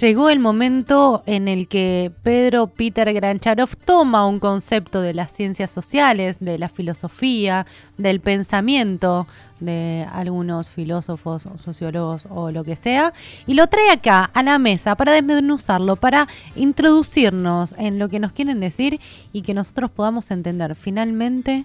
Llegó 0.00 0.30
el 0.30 0.38
momento 0.38 1.24
en 1.26 1.48
el 1.48 1.66
que 1.66 2.12
Pedro 2.22 2.68
Peter 2.68 3.12
Grancharov 3.12 3.74
toma 3.84 4.28
un 4.28 4.38
concepto 4.38 5.00
de 5.00 5.12
las 5.12 5.32
ciencias 5.32 5.72
sociales, 5.72 6.38
de 6.38 6.56
la 6.56 6.68
filosofía, 6.68 7.66
del 7.96 8.20
pensamiento 8.20 9.26
de 9.58 10.06
algunos 10.12 10.68
filósofos 10.68 11.46
o 11.46 11.58
sociólogos 11.58 12.28
o 12.30 12.52
lo 12.52 12.62
que 12.62 12.76
sea, 12.76 13.12
y 13.44 13.54
lo 13.54 13.66
trae 13.66 13.90
acá 13.90 14.30
a 14.32 14.44
la 14.44 14.60
mesa 14.60 14.94
para 14.94 15.10
desmenuzarlo, 15.10 15.96
para 15.96 16.28
introducirnos 16.54 17.74
en 17.76 17.98
lo 17.98 18.08
que 18.08 18.20
nos 18.20 18.30
quieren 18.30 18.60
decir 18.60 19.00
y 19.32 19.42
que 19.42 19.52
nosotros 19.52 19.90
podamos 19.90 20.30
entender 20.30 20.76
finalmente 20.76 21.64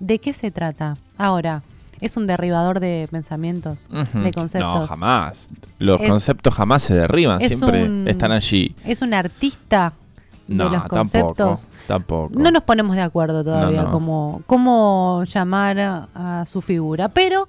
de 0.00 0.18
qué 0.18 0.34
se 0.34 0.50
trata. 0.50 0.98
Ahora, 1.16 1.62
es 2.00 2.16
un 2.16 2.26
derribador 2.26 2.80
de 2.80 3.08
pensamientos, 3.10 3.86
de 3.90 4.32
conceptos. 4.32 4.80
No, 4.80 4.86
jamás. 4.86 5.50
Los 5.78 6.00
Es- 6.00 6.08
conceptos 6.08 6.54
jamás 6.54 6.82
se 6.82 6.94
derriban, 6.94 7.40
siempre 7.40 7.84
un- 7.84 8.08
están 8.08 8.32
allí. 8.32 8.74
Es 8.84 9.02
un 9.02 9.12
artista 9.14 9.92
No, 10.48 10.64
de 10.64 10.70
los 10.70 10.88
tampoco. 10.88 10.96
conceptos. 10.96 11.68
Tampoco. 11.86 12.30
No 12.38 12.50
nos 12.50 12.62
ponemos 12.64 12.96
de 12.96 13.02
acuerdo 13.02 13.44
todavía 13.44 13.82
No, 13.82 13.86
no. 13.88 13.92
Cómo, 13.92 14.42
cómo 14.46 15.24
llamar 15.24 15.78
a, 15.80 16.08
a 16.40 16.44
su 16.46 16.60
figura, 16.60 17.08
pero 17.08 17.46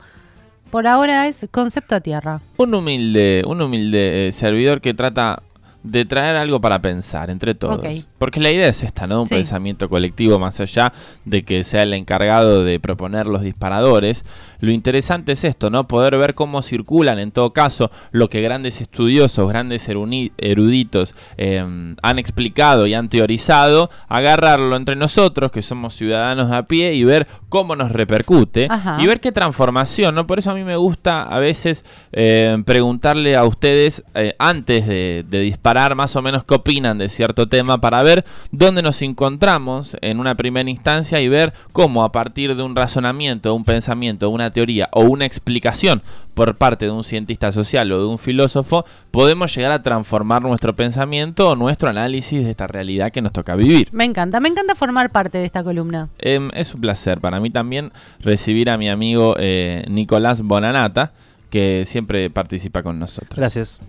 por 0.70 0.88
ahora 0.88 1.27
es 1.27 1.45
concepto 1.52 1.95
a 1.95 1.99
tierra. 1.99 2.41
Un 2.58 2.73
humilde, 2.73 3.44
un 3.45 3.61
humilde 3.61 4.27
eh, 4.27 4.31
servidor 4.31 4.80
que 4.81 4.94
trata 4.94 5.41
de 5.84 6.05
traer 6.05 6.35
algo 6.35 6.62
para 6.62 6.81
pensar 6.81 7.30
entre 7.30 7.55
todos. 7.55 8.08
Porque 8.17 8.39
la 8.39 8.52
idea 8.52 8.67
es 8.67 8.84
esta, 8.84 9.08
¿no? 9.08 9.22
Un 9.22 9.26
Sí. 9.26 9.35
pensamiento 9.35 9.89
colectivo, 9.89 10.38
más 10.38 10.59
allá 10.59 10.94
de 11.26 11.41
que 11.44 11.63
sea 11.63 11.84
el 11.84 11.94
encargado 11.94 12.63
de 12.63 12.80
proponer 12.80 13.26
los 13.27 13.41
disparadores. 13.41 14.23
Lo 14.59 14.72
interesante 14.72 15.31
es 15.31 15.44
esto, 15.44 15.72
¿no? 15.72 15.88
Poder 15.88 16.17
ver 16.20 16.36
cómo 16.36 16.62
circulan, 16.62 17.17
en 17.17 17.31
todo 17.31 17.52
caso, 17.52 17.89
lo 18.12 18.30
que 18.30 18.41
grandes 18.41 18.80
estudiosos, 18.80 19.49
grandes 19.49 19.89
eruditos 19.89 21.16
eh, 21.38 21.66
han 22.02 22.20
explicado 22.20 22.86
y 22.86 22.94
han 22.94 23.09
teorizado, 23.09 23.89
agarrarlo 24.08 24.75
entre 24.75 24.95
nosotros, 24.95 25.52
que 25.52 25.64
somos 25.64 25.95
ciudadanos 25.95 26.52
a 26.52 26.67
pie, 26.67 26.94
y 26.94 27.03
ver 27.03 27.27
cómo 27.50 27.75
nos 27.75 27.92
repercute 27.92 28.67
Ajá. 28.70 28.98
y 29.02 29.08
ver 29.08 29.20
qué 29.20 29.31
transformación, 29.31 30.14
¿no? 30.14 30.27
Por 30.27 30.38
eso 30.38 30.52
a 30.52 30.53
mí 30.53 30.64
me 30.64 30.75
gusta 30.75 31.23
a 31.23 31.39
veces 31.39 31.83
eh, 32.11 32.61
preguntarle 32.66 33.36
a 33.36 33.45
ustedes 33.45 34.03
eh, 34.14 34.36
antes 34.38 34.86
de, 34.88 35.25
de 35.27 35.39
disparar 35.39 35.70
más 35.95 36.16
o 36.16 36.22
menos 36.22 36.44
qué 36.44 36.55
opinan 36.55 36.97
de 36.97 37.08
cierto 37.08 37.47
tema 37.47 37.80
para 37.80 38.03
ver 38.03 38.25
dónde 38.52 38.81
nos 38.81 39.02
encontramos 39.02 39.95
en 40.02 40.19
una 40.19 40.36
primera 40.36 40.69
instancia 40.69 41.22
y 41.22 41.30
ver 41.30 41.53
cómo 41.72 42.03
a 42.03 42.11
partir 42.11 42.55
de 42.55 42.64
un 42.64 42.75
razonamiento, 42.75 43.55
un 43.55 43.64
pensamiento, 43.64 44.30
una 44.30 44.52
teoría 44.52 44.89
o 44.92 45.02
una 45.02 45.25
explicación 45.25 46.02
por 46.33 46.55
parte 46.55 46.86
de 46.86 46.92
un 46.92 47.03
cientista 47.03 47.52
social 47.52 47.92
o 47.92 47.99
de 47.99 48.05
un 48.05 48.19
filósofo, 48.19 48.86
podemos 49.11 49.55
llegar 49.55 49.72
a 49.72 49.81
transformar 49.81 50.42
nuestro 50.42 50.75
pensamiento 50.75 51.49
o 51.49 51.55
nuestro 51.55 51.89
análisis 51.89 52.44
de 52.44 52.52
esta 52.52 52.67
realidad 52.67 53.11
que 53.11 53.22
nos 53.22 53.31
toca 53.31 53.55
vivir. 53.55 53.88
Me 53.92 54.03
encanta, 54.03 54.39
me 54.39 54.49
encanta 54.49 54.75
formar 54.75 55.09
parte 55.09 55.38
de 55.38 55.45
esta 55.45 55.64
columna. 55.64 56.09
Em, 56.19 56.49
es 56.53 56.73
un 56.73 56.81
placer 56.81 57.22
para 57.22 57.39
mí 57.39 57.49
también 57.49 57.92
recibir 58.19 58.69
a 58.69 58.77
mi 58.77 58.89
amigo 58.89 59.36
eh, 59.39 59.86
Nicolás 59.89 60.42
Bonanata, 60.42 61.11
que 61.49 61.83
siempre 61.86 62.30
participa 62.30 62.83
con 62.83 62.99
nosotros. 62.99 63.38
Gracias. 63.38 63.81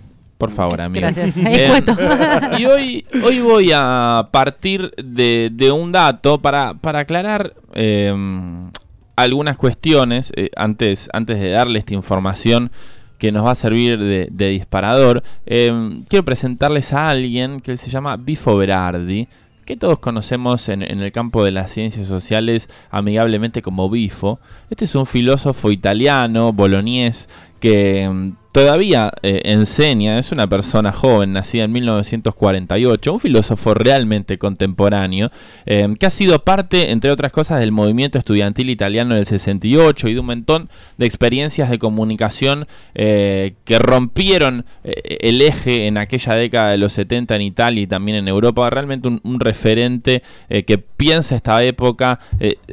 Por 0.43 0.51
favor, 0.51 0.81
amigo. 0.81 1.03
Gracias. 1.03 1.37
Expuesto. 1.37 1.97
y 2.59 2.67
hoy, 2.67 3.07
hoy 3.23 3.39
voy 3.39 3.71
a 3.73 4.27
partir 4.33 4.91
de, 4.97 5.51
de 5.53 5.71
un 5.71 5.93
dato 5.93 6.43
para, 6.43 6.75
para 6.75 6.99
aclarar 6.99 7.55
em, 7.75 8.69
algunas 9.15 9.57
cuestiones 9.57 10.33
eh, 10.35 10.51
antes, 10.57 11.09
antes 11.13 11.39
de 11.39 11.51
darle 11.51 11.79
esta 11.79 11.95
información 11.95 12.73
que 13.19 13.31
nos 13.31 13.47
va 13.47 13.53
a 13.53 13.55
servir 13.55 14.01
de, 14.01 14.27
de 14.33 14.49
disparador. 14.49 15.23
Em, 15.47 16.03
quiero 16.09 16.25
presentarles 16.25 16.93
a 16.93 17.09
alguien 17.11 17.61
que 17.61 17.77
se 17.77 17.89
llama 17.89 18.17
Bifo 18.17 18.57
Berardi, 18.57 19.29
que 19.65 19.77
todos 19.77 20.01
conocemos 20.01 20.69
en, 20.69 20.83
en 20.83 20.99
el 21.03 21.13
campo 21.13 21.45
de 21.45 21.53
las 21.53 21.71
ciencias 21.71 22.09
sociales 22.09 22.69
amigablemente 22.91 23.63
como 23.63 23.89
Bifo. 23.89 24.41
Este 24.71 24.87
es 24.87 24.97
un 24.97 25.07
filósofo 25.07 25.71
italiano, 25.71 26.53
boloñés, 26.53 27.29
que 27.63 28.11
mm, 28.11 28.33
todavía 28.53 29.13
eh, 29.23 29.41
enseña, 29.45 30.19
es 30.19 30.31
una 30.31 30.49
persona 30.49 30.93
joven, 30.93 31.33
nacida 31.33 31.65
en 31.65 31.73
1948, 31.73 33.13
un 33.13 33.19
filósofo 33.19 33.73
realmente 33.73 34.37
contemporáneo, 34.37 35.31
eh, 35.65 35.89
que 35.99 36.07
ha 36.07 36.11
sido 36.11 36.45
parte, 36.45 36.91
entre 36.91 37.13
otras 37.13 37.33
cosas, 37.33 37.61
del 37.61 37.73
movimiento 37.73 38.19
estudiantil 38.19 38.69
italiano 38.69 39.15
del 39.15 39.27
68 39.27 40.09
y 40.09 40.15
de 40.15 40.21
un 40.21 40.27
montón 40.27 40.69
de 40.99 41.07
experiencias 41.07 41.71
de 41.71 41.79
comunicación 41.79 42.67
eh, 42.95 43.55
que 43.65 43.79
rompieron 43.79 44.67
eh, 44.85 45.19
el 45.21 45.41
eje 45.41 45.87
en 45.87 45.97
aquella 45.97 46.35
década 46.35 46.71
de 46.73 46.79
los 46.79 46.93
70 46.93 47.37
en 47.37 47.43
Italia 47.43 47.83
y 47.83 47.87
también 47.87 48.19
en 48.19 48.29
Europa, 48.29 48.69
realmente 48.71 49.07
un, 49.07 49.21
un 49.23 49.39
referente 49.41 50.23
que 50.49 50.79
piensa 50.79 51.37
esta 51.37 51.63
época 51.63 52.19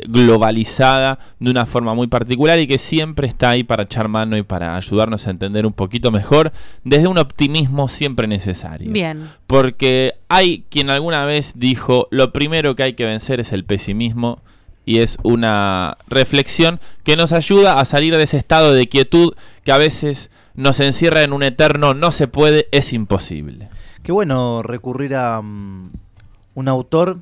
globalizada 0.07 1.19
de 1.39 1.51
una 1.51 1.65
forma 1.65 1.93
muy 1.93 2.07
particular 2.07 2.59
y 2.59 2.67
que 2.67 2.77
siempre 2.77 3.27
está 3.27 3.51
ahí 3.51 3.63
para 3.63 3.83
echar 3.83 4.07
mano 4.07 4.35
y 4.35 4.43
para 4.43 4.78
ayudarnos 4.79 5.27
a 5.27 5.29
entender 5.29 5.65
un 5.65 5.73
poquito 5.73 6.11
mejor 6.11 6.51
desde 6.83 7.07
un 7.07 7.17
optimismo 7.17 7.87
siempre 7.87 8.27
necesario. 8.27 8.91
Bien. 8.91 9.29
Porque 9.47 10.15
hay 10.27 10.65
quien 10.69 10.89
alguna 10.89 11.25
vez 11.25 11.53
dijo, 11.55 12.07
lo 12.11 12.33
primero 12.33 12.75
que 12.75 12.83
hay 12.83 12.93
que 12.93 13.05
vencer 13.05 13.39
es 13.39 13.53
el 13.53 13.63
pesimismo 13.63 14.41
y 14.85 14.99
es 14.99 15.17
una 15.21 15.97
reflexión 16.07 16.79
que 17.03 17.15
nos 17.15 17.31
ayuda 17.31 17.79
a 17.79 17.85
salir 17.85 18.17
de 18.17 18.23
ese 18.23 18.37
estado 18.37 18.73
de 18.73 18.87
quietud 18.87 19.35
que 19.63 19.71
a 19.71 19.77
veces 19.77 20.31
nos 20.55 20.79
encierra 20.79 21.21
en 21.21 21.31
un 21.31 21.43
eterno 21.43 21.93
no 21.93 22.11
se 22.11 22.27
puede, 22.27 22.67
es 22.71 22.91
imposible. 22.91 23.69
Qué 24.03 24.11
bueno 24.11 24.63
recurrir 24.63 25.15
a 25.15 25.41
mm, 25.41 25.91
un 26.55 26.67
autor 26.67 27.19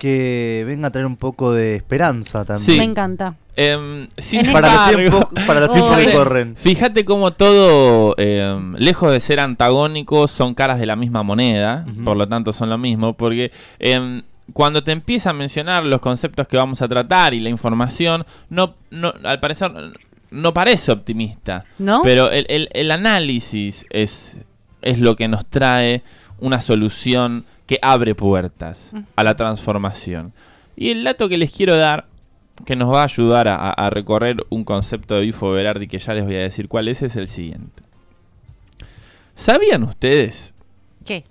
que 0.00 0.64
venga 0.66 0.88
a 0.88 0.90
traer 0.90 1.06
un 1.06 1.16
poco 1.16 1.52
de 1.52 1.76
esperanza 1.76 2.44
también. 2.44 2.66
Sí. 2.66 2.78
Me 2.78 2.84
encanta. 2.84 3.34
Em, 3.54 4.08
sin 4.16 4.46
En 4.46 4.52
Para 4.52 4.86
los 4.88 4.96
tiempos, 4.96 5.26
para 5.46 5.60
los 5.60 5.72
tiempos 5.72 5.96
que 5.96 6.02
Fíjate- 6.04 6.16
corren. 6.16 6.56
Fíjate 6.56 7.04
cómo 7.04 7.30
todo, 7.32 8.14
eh, 8.18 8.58
lejos 8.78 9.12
de 9.12 9.20
ser 9.20 9.38
antagónicos, 9.40 10.30
son 10.30 10.54
caras 10.54 10.80
de 10.80 10.86
la 10.86 10.96
misma 10.96 11.22
moneda, 11.22 11.84
por 12.04 12.16
lo 12.16 12.26
tanto 12.26 12.52
son 12.52 12.70
lo 12.70 12.78
mismo, 12.78 13.12
porque 13.12 13.52
em, 13.78 14.22
cuando 14.54 14.82
te 14.82 14.92
empieza 14.92 15.30
a 15.30 15.32
mencionar 15.34 15.84
los 15.84 16.00
conceptos 16.00 16.48
que 16.48 16.56
vamos 16.56 16.80
a 16.80 16.88
tratar 16.88 17.34
y 17.34 17.40
la 17.40 17.50
información, 17.50 18.24
no, 18.48 18.74
no 18.90 19.12
al 19.22 19.38
parecer 19.40 19.70
no 20.30 20.54
parece 20.54 20.90
optimista, 20.92 21.64
¿No? 21.78 22.00
pero 22.02 22.30
el, 22.30 22.46
el- 22.48 22.68
el 22.72 22.90
análisis 22.92 23.84
es, 23.90 24.38
es 24.80 24.98
lo 25.00 25.16
que 25.16 25.28
nos 25.28 25.44
trae 25.44 26.02
una 26.38 26.60
solución 26.62 27.44
que 27.70 27.78
abre 27.82 28.16
puertas 28.16 28.92
a 29.14 29.22
la 29.22 29.36
transformación. 29.36 30.32
Y 30.74 30.90
el 30.90 31.04
dato 31.04 31.28
que 31.28 31.38
les 31.38 31.52
quiero 31.52 31.76
dar, 31.76 32.08
que 32.66 32.74
nos 32.74 32.92
va 32.92 33.02
a 33.02 33.04
ayudar 33.04 33.46
a, 33.46 33.90
recorrer 33.90 34.38
un 34.48 34.64
concepto 34.64 35.14
de 35.14 35.20
Bifo 35.20 35.52
Berardi 35.52 35.86
que 35.86 36.00
ya 36.00 36.14
les 36.14 36.24
voy 36.24 36.34
a 36.34 36.40
decir 36.40 36.66
cuál 36.66 36.88
es, 36.88 37.00
es 37.00 37.14
el 37.14 37.28
siguiente. 37.28 37.84
¿Sabían 39.36 39.84
ustedes 39.84 40.52
¿Qué? 41.04 41.24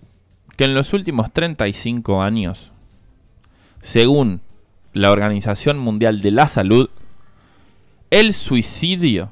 que 0.55 0.63
en 0.63 0.75
los 0.75 0.93
últimos 0.93 1.29
35 1.33 2.21
años, 2.21 2.71
según 3.81 4.39
la 4.93 5.11
Organización 5.11 5.77
Mundial 5.77 6.21
de 6.21 6.31
la 6.31 6.47
Salud, 6.47 6.89
el 8.11 8.31
suicidio 8.33 9.29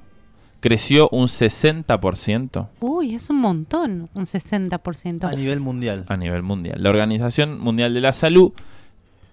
creció 0.59 1.09
un 1.11 1.27
60%? 1.27 2.67
Uy, 2.79 3.15
es 3.15 3.29
un 3.29 3.37
montón, 3.37 4.09
un 4.13 4.25
60%. 4.25 5.23
A 5.23 5.31
nivel 5.31 5.59
mundial. 5.59 6.05
a 6.07 6.17
nivel 6.17 6.43
mundial. 6.43 6.81
La 6.81 6.89
Organización 6.89 7.59
Mundial 7.59 7.93
de 7.93 8.01
la 8.01 8.13
Salud 8.13 8.51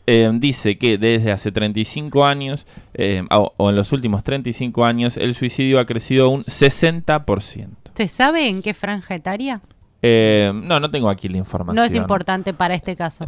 eh, 0.06 0.30
dice 0.34 0.76
que 0.76 0.98
desde 0.98 1.32
hace 1.32 1.50
35 1.50 2.24
años, 2.24 2.66
eh, 2.94 3.22
o, 3.30 3.52
o 3.56 3.70
en 3.70 3.76
los 3.76 3.92
últimos 3.92 4.22
35 4.22 4.84
años, 4.84 5.16
el 5.16 5.34
suicidio 5.34 5.80
ha 5.80 5.86
crecido 5.86 6.28
un 6.28 6.44
60%. 6.44 7.68
¿Se 7.94 8.08
sabe 8.08 8.48
en 8.48 8.60
qué 8.60 8.74
franja 8.74 9.14
etaria? 9.14 9.60
Eh, 10.06 10.52
no, 10.54 10.78
no 10.80 10.90
tengo 10.90 11.08
aquí 11.08 11.30
la 11.30 11.38
información. 11.38 11.76
No 11.76 11.82
es 11.82 11.94
importante 11.94 12.52
para 12.52 12.74
este 12.74 12.94
caso. 12.94 13.24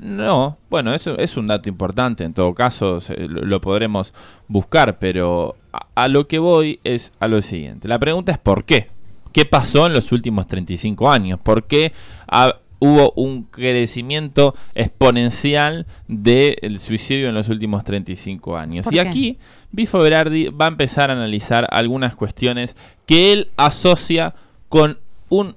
No, 0.00 0.58
bueno, 0.68 0.92
eso 0.92 1.16
es 1.18 1.36
un 1.36 1.46
dato 1.46 1.68
importante. 1.68 2.24
En 2.24 2.34
todo 2.34 2.52
caso, 2.52 2.98
lo, 3.28 3.60
podremos 3.60 4.12
buscar, 4.48 4.98
pero 4.98 5.54
a, 5.72 5.86
a 5.94 6.08
lo 6.08 6.26
que 6.26 6.40
voy 6.40 6.80
es 6.82 7.12
a 7.20 7.28
lo 7.28 7.40
siguiente. 7.42 7.86
La 7.86 8.00
pregunta 8.00 8.32
es 8.32 8.38
¿por 8.38 8.64
qué? 8.64 8.88
¿Qué 9.30 9.44
pasó 9.44 9.86
en 9.86 9.92
los 9.92 10.10
últimos 10.10 10.48
35 10.48 11.08
años? 11.08 11.38
¿Por 11.38 11.64
qué 11.64 11.92
hubo 12.80 13.12
un 13.12 13.44
crecimiento 13.44 14.56
exponencial 14.74 15.86
del 16.08 16.78
suicidio 16.80 17.28
en 17.28 17.36
los 17.36 17.48
últimos 17.48 17.84
35 17.84 18.56
años? 18.56 18.84
¿Por 18.84 18.94
Y 18.94 18.96
qué? 18.96 19.00
aquí 19.00 19.38
Bifo 19.70 19.98
Berardi 20.00 20.48
va 20.48 20.64
a 20.64 20.68
empezar 20.68 21.10
a 21.10 21.12
analizar 21.12 21.68
algunas 21.70 22.16
cuestiones 22.16 22.74
que 23.06 23.32
él 23.32 23.48
asocia 23.56 24.34
con 24.68 24.98
un 25.28 25.54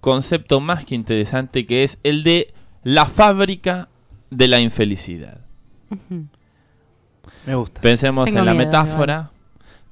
concepto 0.00 0.60
más 0.60 0.84
que 0.84 0.94
interesante 0.94 1.66
que 1.66 1.84
es 1.84 1.98
el 2.02 2.22
de 2.22 2.52
la 2.82 3.06
fábrica 3.06 3.88
de 4.30 4.48
la 4.48 4.60
infelicidad. 4.60 5.40
Me 7.46 7.54
gusta. 7.54 7.80
Pensemos 7.80 8.26
Tengo 8.26 8.40
en 8.40 8.46
la 8.46 8.54
miedo, 8.54 8.66
metáfora, 8.66 9.30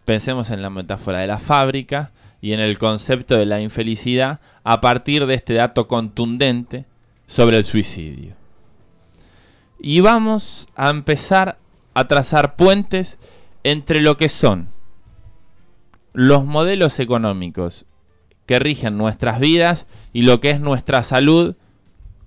pensemos 0.05 0.51
en 0.51 0.63
la 0.63 0.71
metáfora 0.71 1.21
de 1.21 1.27
la 1.27 1.39
fábrica 1.39 2.13
y 2.41 2.53
en 2.53 2.61
el 2.61 2.79
concepto 2.79 3.37
de 3.37 3.47
la 3.47 3.61
infelicidad 3.61 4.41
a 4.65 4.81
partir 4.81 5.27
de 5.27 5.35
este 5.35 5.55
dato 5.55 5.89
contundente 5.89 6.87
sobre 7.27 7.59
el 7.59 7.65
suicidio. 7.65 8.35
Y 9.81 10.01
vamos 10.01 10.69
a 10.77 10.91
empezar 10.91 11.59
a 11.95 12.07
trazar 12.07 12.57
puentes 12.57 13.19
entre 13.65 14.01
lo 14.01 14.17
que 14.17 14.29
son 14.29 14.69
los 16.13 16.45
modelos 16.45 16.99
económicos 17.01 17.85
que 18.49 18.59
rigen 18.59 18.97
nuestras 18.97 19.41
vidas 19.41 19.87
y 20.15 20.23
lo 20.23 20.41
que 20.41 20.49
es 20.49 20.59
nuestra 20.59 21.03
salud, 21.03 21.55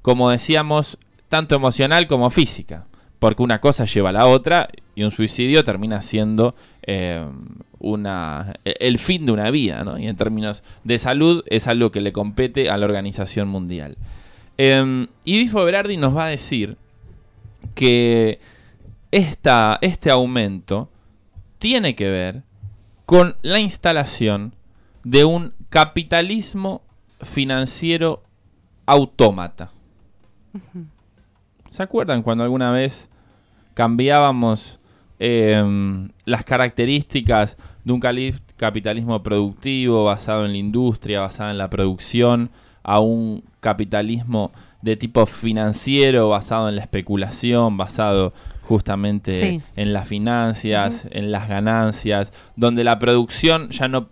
como 0.04 0.30
decíamos, 0.30 1.00
tanto 1.30 1.56
emocional 1.56 2.06
como 2.06 2.30
física. 2.30 2.86
Porque 3.18 3.42
una 3.42 3.60
cosa 3.60 3.86
lleva 3.86 4.10
a 4.10 4.14
la 4.14 4.28
otra 4.28 4.70
y 4.94 5.02
un 5.02 5.10
suicidio 5.10 5.64
termina 5.64 6.00
siendo 6.04 6.54
eh, 6.84 7.26
una, 7.80 8.54
el 8.64 9.00
fin 9.00 9.26
de 9.26 9.32
una 9.32 9.50
vida, 9.50 9.84
¿no? 9.84 9.98
Y 9.98 10.06
en 10.06 10.16
términos 10.16 10.64
de 10.84 11.00
salud 11.00 11.44
es 11.48 11.66
algo 11.66 11.92
que 11.92 12.02
le 12.02 12.14
compete 12.14 12.70
a 12.70 12.78
la 12.78 12.86
Organización 12.86 13.48
Mundial. 13.48 13.98
Eh, 14.60 15.08
y 15.26 15.40
Bifo 15.40 15.66
Berardi 15.66 15.98
nos 15.98 16.16
va 16.16 16.26
a 16.26 16.30
decir 16.30 16.78
que 17.74 18.40
esta, 19.10 19.80
este 19.82 20.12
aumento 20.12 20.88
tiene 21.58 21.96
que 21.96 22.10
ver 22.10 22.44
con 23.08 23.38
la 23.42 23.60
instalación 23.60 24.54
de 25.04 25.26
un 25.26 25.54
capitalismo 25.72 26.82
financiero 27.22 28.22
autómata. 28.86 29.72
¿Se 31.70 31.82
acuerdan 31.82 32.24
cuando 32.24 32.44
alguna 32.44 32.72
vez 32.72 33.10
cambiábamos 33.74 34.82
em, 35.18 36.10
las 36.26 36.44
características 36.44 37.56
de 37.86 37.94
un 37.94 38.02
capitalismo 38.58 39.24
productivo 39.24 40.04
basado 40.04 40.46
en 40.46 40.52
la 40.52 40.58
industria, 40.58 41.22
basado 41.22 41.52
en 41.52 41.58
la 41.58 41.70
producción, 41.70 42.52
a 42.84 43.00
un 43.00 43.44
capitalismo 43.62 44.52
de 44.82 44.98
tipo 44.98 45.26
financiero 45.26 46.28
basado 46.28 46.68
en 46.68 46.76
la 46.76 46.82
especulación, 46.82 47.78
basado 47.78 48.34
justamente 48.64 49.62
en 49.76 49.94
las 49.94 50.08
finanzas, 50.08 51.08
en 51.12 51.32
las 51.32 51.48
ganancias, 51.48 52.34
donde 52.58 52.84
la 52.84 53.00
producción 53.00 53.70
ya 53.70 53.88
no 53.88 54.10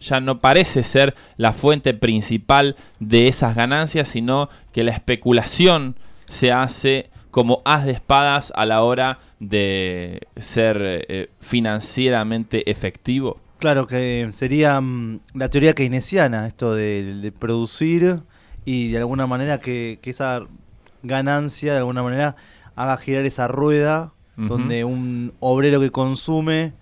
ya 0.00 0.20
no 0.20 0.40
parece 0.40 0.82
ser 0.82 1.14
la 1.36 1.52
fuente 1.52 1.94
principal 1.94 2.76
de 3.00 3.28
esas 3.28 3.54
ganancias, 3.54 4.08
sino 4.08 4.48
que 4.72 4.84
la 4.84 4.92
especulación 4.92 5.96
se 6.26 6.52
hace 6.52 7.10
como 7.30 7.62
haz 7.64 7.84
de 7.84 7.92
espadas 7.92 8.52
a 8.56 8.66
la 8.66 8.82
hora 8.82 9.18
de 9.38 10.26
ser 10.36 10.76
eh, 10.80 11.30
financieramente 11.40 12.70
efectivo. 12.70 13.38
Claro, 13.58 13.86
que 13.86 14.28
sería 14.30 14.80
mm, 14.80 15.20
la 15.34 15.48
teoría 15.48 15.74
keynesiana, 15.74 16.46
esto 16.46 16.74
de, 16.74 17.32
producir 17.38 18.20
y 18.64 18.88
de 18.88 18.98
alguna 18.98 19.26
manera 19.26 19.58
que, 19.58 19.98
que, 20.00 20.10
esa 20.10 20.42
ganancia 21.02 21.72
de 21.72 21.78
alguna 21.78 22.02
manera 22.02 22.36
haga 22.76 22.96
girar 22.96 23.24
esa 23.24 23.48
rueda 23.48 24.12
donde 24.36 24.84
un 24.84 25.32
obrero 25.40 25.80
que 25.80 25.90
consume... 25.90 26.72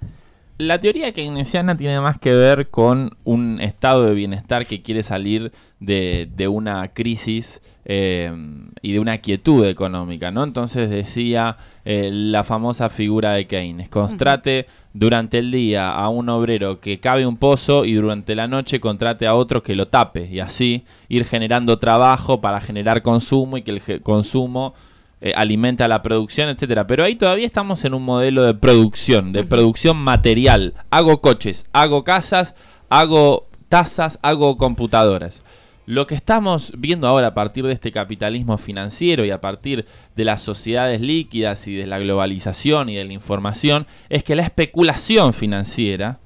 La 0.59 0.81
teoría 0.81 1.13
keynesiana 1.13 1.77
tiene 1.77 2.01
más 2.01 2.19
que 2.19 2.31
ver 2.31 2.71
con 2.71 3.15
un 3.25 3.61
estado 3.61 4.07
de 4.07 4.15
bienestar 4.15 4.65
que 4.65 4.81
quiere 4.81 5.03
salir 5.03 5.53
de, 5.81 6.49
una 6.49 6.89
crisis 6.95 7.61
eh, 7.85 8.33
y 8.81 8.95
de 8.95 8.99
una 8.99 9.19
quietud 9.19 9.67
económica, 9.67 10.31
¿no? 10.31 10.45
Entonces 10.45 10.89
decía 10.89 11.59
eh, 11.85 12.09
la 12.11 12.43
famosa 12.43 12.89
figura 12.89 13.33
de 13.33 13.47
Keynes, 13.47 13.91
contrate 13.91 14.67
durante 14.95 15.39
el 15.41 15.51
día 15.51 15.93
a 15.93 16.09
un 16.09 16.31
obrero 16.31 16.81
que 16.81 17.01
cabe 17.01 17.27
un 17.27 17.37
pozo 17.37 17.85
y 17.85 17.93
durante 17.93 18.35
la 18.35 18.49
noche 18.49 18.81
contrate 18.81 19.27
a 19.27 19.35
otro 19.35 19.63
que 19.63 19.75
lo 19.75 19.89
tape 19.89 20.27
y 20.31 20.41
así 20.41 20.85
ir 21.11 21.27
generando 21.27 21.79
trabajo 21.79 22.41
para 22.41 22.63
generar 22.63 23.03
consumo 23.03 23.59
y 23.59 23.63
que 23.63 23.73
el 23.73 24.03
consumo 24.03 24.73
eh, 25.21 25.33
alimenta 25.35 25.89
la 25.89 26.03
producción, 26.03 26.49
etcétera. 26.49 26.87
Pero 26.87 27.05
ahí 27.05 27.17
todavía 27.17 27.47
estamos 27.47 27.85
en 27.85 27.95
un 27.95 28.03
modelo 28.03 28.43
de 28.43 28.55
producción, 28.55 29.33
de 29.33 29.45
producción 29.45 29.97
material. 29.97 30.75
Hago 30.91 31.21
coches, 31.21 31.67
hago 31.73 32.05
casas, 32.05 32.55
hago 32.89 33.49
tazas, 33.69 34.19
hago 34.23 34.57
computadoras. 34.57 35.43
Lo 35.87 36.09
que 36.09 36.17
estamos 36.17 36.73
viendo 36.77 37.07
ahora 37.07 37.29
a 37.29 37.35
partir 37.35 37.65
de 37.65 37.73
este 37.73 37.93
capitalismo 37.93 38.59
financiero 38.59 39.25
y 39.25 39.31
a 39.31 39.41
partir 39.41 39.87
de 40.17 40.25
las 40.25 40.41
sociedades 40.41 41.01
líquidas 41.01 41.69
y 41.69 41.77
de 41.77 41.87
la 41.87 42.01
globalización 42.01 42.89
y 42.89 42.97
de 42.97 43.05
la 43.05 43.13
información 43.13 43.87
es 44.09 44.25
que 44.25 44.35
la 44.35 44.43
especulación 44.43 45.33
financiera 45.33 46.19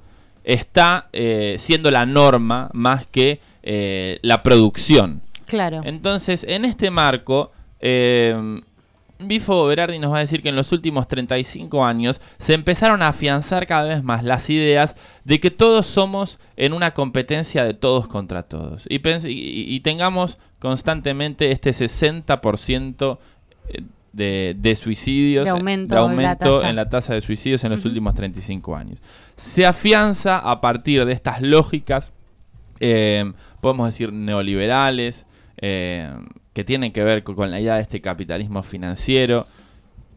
está 0.44 1.08
eh, 1.12 1.56
siendo 1.58 1.90
la 1.90 2.06
norma 2.06 2.70
más 2.72 3.06
que 3.06 3.40
eh, 3.62 4.18
la 4.22 4.42
producción. 4.42 5.20
Claro. 5.44 5.82
Entonces, 5.84 6.44
en 6.48 6.64
este 6.64 6.90
marco, 6.90 7.52
Bifo 9.22 9.66
Berardi 9.66 9.98
nos 9.98 10.12
va 10.12 10.18
a 10.18 10.20
decir 10.20 10.42
que 10.42 10.48
en 10.48 10.56
los 10.56 10.72
últimos 10.72 11.08
35 11.08 11.84
años 11.84 12.20
se 12.38 12.54
empezaron 12.54 13.02
a 13.02 13.08
afianzar 13.08 13.66
cada 13.66 13.84
vez 13.84 14.02
más 14.02 14.24
las 14.24 14.48
ideas 14.50 14.96
de 15.24 15.40
que 15.40 15.50
todos 15.50 15.86
somos 15.86 16.38
en 16.56 16.72
una 16.72 16.92
competencia 16.92 17.64
de 17.64 17.74
todos 17.74 18.08
contra 18.08 18.42
todos. 18.44 18.86
Y, 18.88 19.80
tengamos 19.80 20.38
constantemente 20.58 21.52
este 21.52 21.70
60% 21.70 23.18
eh, 23.68 24.54
de, 24.56 24.76
suicidios, 24.76 25.44
de 25.44 25.50
aumento, 25.50 26.62
en, 26.62 26.76
la 26.76 26.88
tasa 26.88 27.14
de 27.14 27.20
suicidios 27.20 27.62
en 27.64 27.70
los 27.70 27.84
últimos 27.84 28.14
35 28.14 28.76
años. 28.76 29.00
Se 29.36 29.66
afianza 29.66 30.38
a 30.38 30.60
partir 30.60 31.04
de 31.04 31.12
estas 31.12 31.40
lógicas, 31.40 32.12
eh, 32.80 33.32
podemos 33.60 33.86
decir 33.86 34.12
neoliberales, 34.12 35.26
eh, 35.58 36.10
que 36.52 36.64
tienen 36.64 36.92
que 36.92 37.04
ver 37.04 37.22
con, 37.22 37.50
la 37.50 37.60
idea 37.60 37.76
de 37.76 37.82
este 37.82 38.00
capitalismo 38.00 38.62
financiero. 38.62 39.46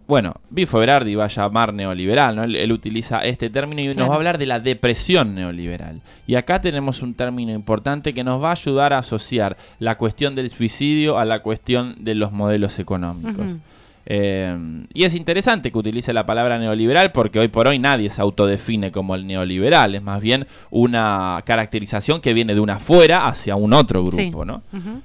Bueno, 0.08 0.36
Bifo 0.50 0.80
Berardi 0.80 1.16
va 1.16 1.26
a 1.26 1.30
llamar 1.30 1.74
neoliberal, 1.74 2.36
¿no? 2.36 2.44
Él, 2.44 2.72
utiliza 2.72 3.20
este 3.20 3.50
término 3.50 3.82
y 3.82 3.96
nos 3.96 4.10
va 4.10 4.14
a 4.14 4.18
hablar 4.18 4.38
de 4.38 4.46
la 4.46 4.60
depresión 4.60 5.34
neoliberal. 5.34 6.02
Y 6.28 6.36
acá 6.36 6.60
tenemos 6.60 7.02
un 7.02 7.14
término 7.14 7.54
importante 7.54 8.14
que 8.14 8.24
nos 8.24 8.42
va 8.42 8.50
a 8.50 8.54
ayudar 8.54 8.92
a 8.92 8.98
asociar 8.98 9.56
la 9.80 9.98
cuestión 9.98 10.36
del 10.36 10.50
suicidio 10.50 11.18
a 11.18 11.26
la 11.26 11.40
cuestión 11.40 11.96
de 12.04 12.16
los 12.16 12.32
modelos 12.32 12.80
económicos. 12.80 13.58
Eh, 14.06 14.86
y 14.94 15.04
es 15.04 15.16
interesante 15.16 15.72
que 15.72 15.78
utilice 15.78 16.12
la 16.14 16.26
palabra 16.26 16.60
neoliberal 16.60 17.12
porque 17.12 17.40
hoy 17.40 17.48
por 17.48 17.68
hoy 17.68 17.80
nadie 17.80 18.10
se 18.10 18.22
autodefine 18.22 18.92
como 18.92 19.16
el 19.16 19.26
neoliberal, 19.26 19.96
es 19.96 20.02
más 20.02 20.22
bien 20.22 20.46
una 20.72 21.42
caracterización 21.46 22.20
que 22.20 22.34
viene 22.34 22.54
de 22.54 22.60
una 22.60 22.76
afuera 22.76 23.28
hacia 23.28 23.56
un 23.56 23.74
otro 23.74 24.06
grupo, 24.06 24.44
¿no? 24.46 24.62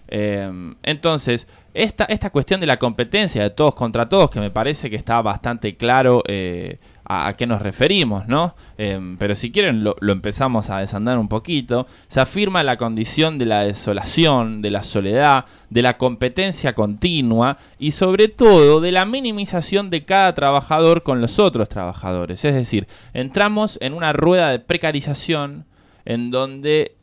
Eh, 0.08 0.74
entonces, 0.82 1.46
esta, 1.74 2.04
esta 2.04 2.30
cuestión 2.30 2.60
de 2.60 2.66
la 2.66 2.76
competencia 2.76 3.42
de 3.42 3.50
todos 3.50 3.74
contra 3.74 4.08
todos, 4.08 4.30
que 4.30 4.40
me 4.40 4.50
parece 4.50 4.90
que 4.90 4.96
está 4.96 5.22
bastante 5.22 5.76
claro 5.76 6.22
eh, 6.26 6.78
a, 7.10 7.32
qué 7.32 7.46
nos 7.46 7.62
referimos, 7.62 8.28
¿no? 8.28 8.54
Em, 8.76 9.16
pero 9.16 9.34
si 9.34 9.50
quieren 9.50 9.82
lo, 9.82 9.96
empezamos 10.00 10.68
a 10.68 10.78
desandar 10.78 11.18
un 11.18 11.28
poquito. 11.28 11.86
Se 12.06 12.20
afirma 12.20 12.62
la 12.62 12.76
condición 12.76 13.38
de 13.38 13.46
la 13.46 13.64
desolación, 13.64 14.60
de 14.60 14.70
la 14.70 14.82
soledad, 14.82 15.46
de 15.70 15.82
la 15.82 15.96
competencia 15.96 16.74
continua 16.74 17.56
y 17.78 17.92
sobre 17.92 18.28
todo 18.28 18.82
de 18.82 18.92
la 18.92 19.06
minimización 19.06 19.88
de 19.88 20.04
cada 20.04 20.34
trabajador 20.34 21.02
con 21.02 21.22
los 21.22 21.38
otros 21.38 21.70
trabajadores. 21.70 22.44
Es 22.44 22.54
decir, 22.54 22.86
entramos 23.14 23.78
en 23.80 23.94
una 23.94 24.12
rueda 24.12 24.50
de 24.50 24.58
precarización 24.58 25.64
en 26.04 26.30
donde 26.30 26.94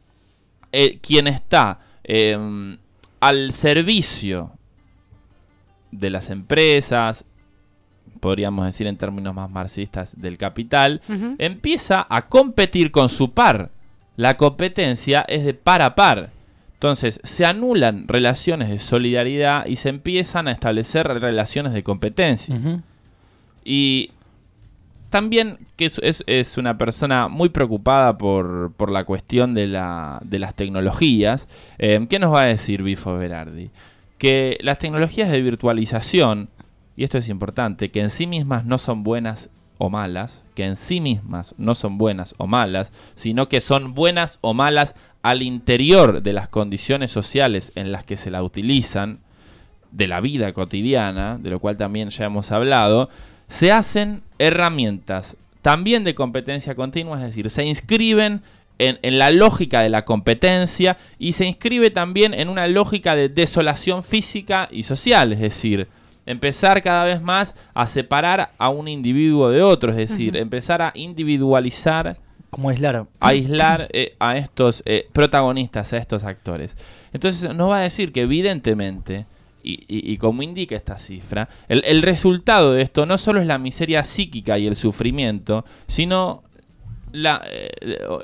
eh, 0.71 1.00
quien 1.00 1.25
está 1.25 1.79
em, 2.03 2.77
al 3.21 3.51
servicio 3.53 4.51
de 5.89 6.12
las 6.12 6.29
empresas, 6.29 7.25
podríamos 8.25 8.65
decir 8.65 8.88
en 8.88 8.98
términos 8.98 9.36
más 9.36 9.51
marxistas, 9.51 10.20
del 10.20 10.39
capital, 10.39 11.00
empieza 11.38 12.08
a 12.10 12.25
competir 12.25 12.89
con 12.89 13.08
su 13.08 13.34
par. 13.34 13.70
La 14.15 14.36
competencia 14.36 15.24
es 15.27 15.46
de 15.46 15.53
par 15.53 15.84
a 15.84 15.94
par. 15.94 16.32
Entonces 16.74 17.20
se 17.24 17.46
anulan 17.46 18.08
relaciones 18.08 18.70
de 18.70 18.79
solidaridad 18.79 19.67
y 19.67 19.75
se 19.75 19.89
empiezan 19.89 20.48
a 20.48 20.53
establecer 20.53 21.05
relaciones 21.08 21.74
de 21.74 21.84
competencia. 21.84 22.58
Y 23.63 24.10
también 25.12 25.60
que 25.75 25.91
es, 26.01 26.58
una 26.58 26.79
persona 26.79 27.27
muy 27.27 27.50
preocupada 27.50 28.17
por, 28.17 28.91
la 28.91 29.03
cuestión 29.03 29.53
de, 29.53 29.67
la, 29.67 30.20
de 30.25 30.39
las 30.39 30.55
tecnologías. 30.55 31.48
Eh, 31.77 32.03
¿Qué 32.10 32.17
nos 32.17 32.34
va 32.34 32.41
a 32.41 32.46
decir 32.46 32.82
Bifo 32.82 33.13
Berardi? 33.13 33.70
Que 34.17 34.58
las 34.62 34.79
tecnologías 34.79 35.29
de 35.29 35.44
virtualización 35.44 36.50
y 36.95 37.03
esto 37.03 37.17
es 37.17 37.29
importante, 37.29 37.91
que 37.91 38.01
en 38.01 38.09
sí 38.09 38.27
mismas 38.27 38.65
no 38.65 38.77
son 38.77 39.03
buenas 39.03 39.49
o 39.77 39.89
malas, 39.89 40.45
que 40.55 40.65
en 40.65 40.75
sí 40.75 41.01
mismas 41.01 41.53
no 41.57 41.75
son 41.75 41.97
buenas 41.97 42.35
o 42.37 42.47
malas, 42.47 42.91
sino 43.15 43.49
que 43.49 43.61
son 43.61 43.93
buenas 43.93 44.39
o 44.41 44.53
malas 44.53 44.95
al 45.21 45.41
interior 45.41 46.21
de 46.21 46.33
las 46.33 46.47
condiciones 46.47 47.11
sociales 47.11 47.71
en 47.75 47.91
las 47.91 48.05
que 48.05 48.17
se 48.17 48.31
la 48.31 48.43
utilizan, 48.43 49.19
de 49.91 50.07
la 50.07 50.19
vida 50.19 50.51
cotidiana, 50.53 51.37
de 51.37 51.49
lo 51.49 51.59
cual 51.59 51.77
también 51.77 52.09
ya 52.09 52.25
hemos 52.25 52.51
hablado, 52.51 53.09
se 53.47 53.71
hacen 53.71 54.23
herramientas 54.39 55.37
también 55.61 56.03
de 56.03 56.13
competencia 56.13 56.75
continua, 56.75 57.17
es 57.17 57.23
decir, 57.23 57.49
se 57.49 57.65
inscriben 57.65 58.41
en, 58.77 58.99
en, 59.01 59.17
la 59.17 59.31
lógica 59.31 59.81
de 59.81 59.89
la 59.89 60.05
competencia 60.05 60.97
y 61.17 61.31
se 61.31 61.45
inscribe 61.45 61.89
también 61.89 62.33
en 62.33 62.49
una 62.49 62.67
lógica 62.67 63.15
de 63.15 63.29
desolación 63.29 64.03
física 64.03 64.67
y 64.69 64.83
social, 64.83 65.33
es 65.33 65.39
decir, 65.39 65.87
empezar 66.25 66.82
cada 66.82 67.03
vez 67.03 67.22
más 67.22 67.55
a 67.74 67.88
separar 67.88 68.51
a 68.58 68.70
un 68.70 68.88
individuo 68.88 69.50
de 69.50 69.62
otro, 69.62 69.91
es 69.91 69.98
decir, 69.98 70.36
empezar 70.38 70.82
a 70.82 70.91
individualizar. 70.96 72.17
Como 72.50 72.70
aislar. 72.70 73.05
Aislar 73.20 73.88
eh, 73.91 74.15
a 74.20 74.38
estos 74.38 74.82
eh, 74.86 75.08
protagonistas, 75.12 75.91
a 75.94 75.98
estos 75.98 76.24
actores. 76.24 76.75
Entonces 77.12 77.53
nos 77.53 77.70
va 77.70 77.77
a 77.77 77.82
decir 77.82 78.12
que 78.12 78.22
evidentemente, 78.22 79.25
y, 79.67 80.17
como 80.17 80.44
indica 80.44 80.75
esta 80.75 80.98
cifra, 81.00 81.50
el, 81.67 81.82
el, 81.86 82.03
resultado 82.03 82.74
de 82.74 82.84
esto 82.84 83.08
no 83.08 83.17
solo 83.17 83.41
es 83.41 83.48
la 83.48 83.58
miseria 83.58 84.03
psíquica 84.03 84.60
y 84.60 84.67
el 84.67 84.75
sufrimiento, 84.75 85.65
sino 85.88 86.44
la, 87.15 87.41
eh, 87.50 87.69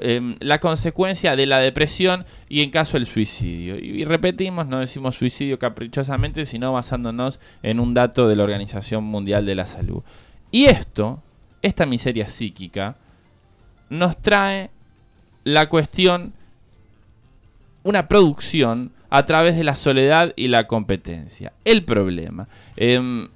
em, 0.02 0.36
la, 0.40 0.60
consecuencia 0.60 1.36
de 1.36 1.46
la 1.46 1.60
depresión 1.60 2.26
y 2.50 2.62
en 2.62 2.72
caso 2.72 2.98
el 2.98 3.06
suicidio. 3.06 3.78
Y, 3.80 4.04
repetimos, 4.04 4.68
no 4.68 4.80
decimos 4.80 5.16
suicidio 5.16 5.58
caprichosamente, 5.58 6.46
sino 6.46 6.74
basándonos 6.74 7.40
en 7.64 7.80
un 7.80 7.94
dato 7.94 8.28
de 8.28 8.36
la 8.36 8.44
Organización 8.44 9.04
Mundial 9.04 9.46
de 9.46 9.56
la 9.56 9.66
Salud. 9.66 10.04
Y 10.52 10.66
esto, 10.66 11.22
esta 11.62 11.86
miseria 11.86 12.28
psíquica, 12.28 12.96
nos 13.90 14.18
trae 14.18 14.70
la 15.44 15.70
cuestión, 15.70 16.34
una 17.84 18.08
producción 18.08 18.92
a 19.10 19.26
través 19.26 19.56
de 19.56 19.64
la 19.64 19.76
soledad 19.76 20.34
y 20.36 20.50
la 20.50 20.68
competencia. 20.68 21.54
El 21.64 21.86
problema. 21.86 22.48
Em, 22.76 23.30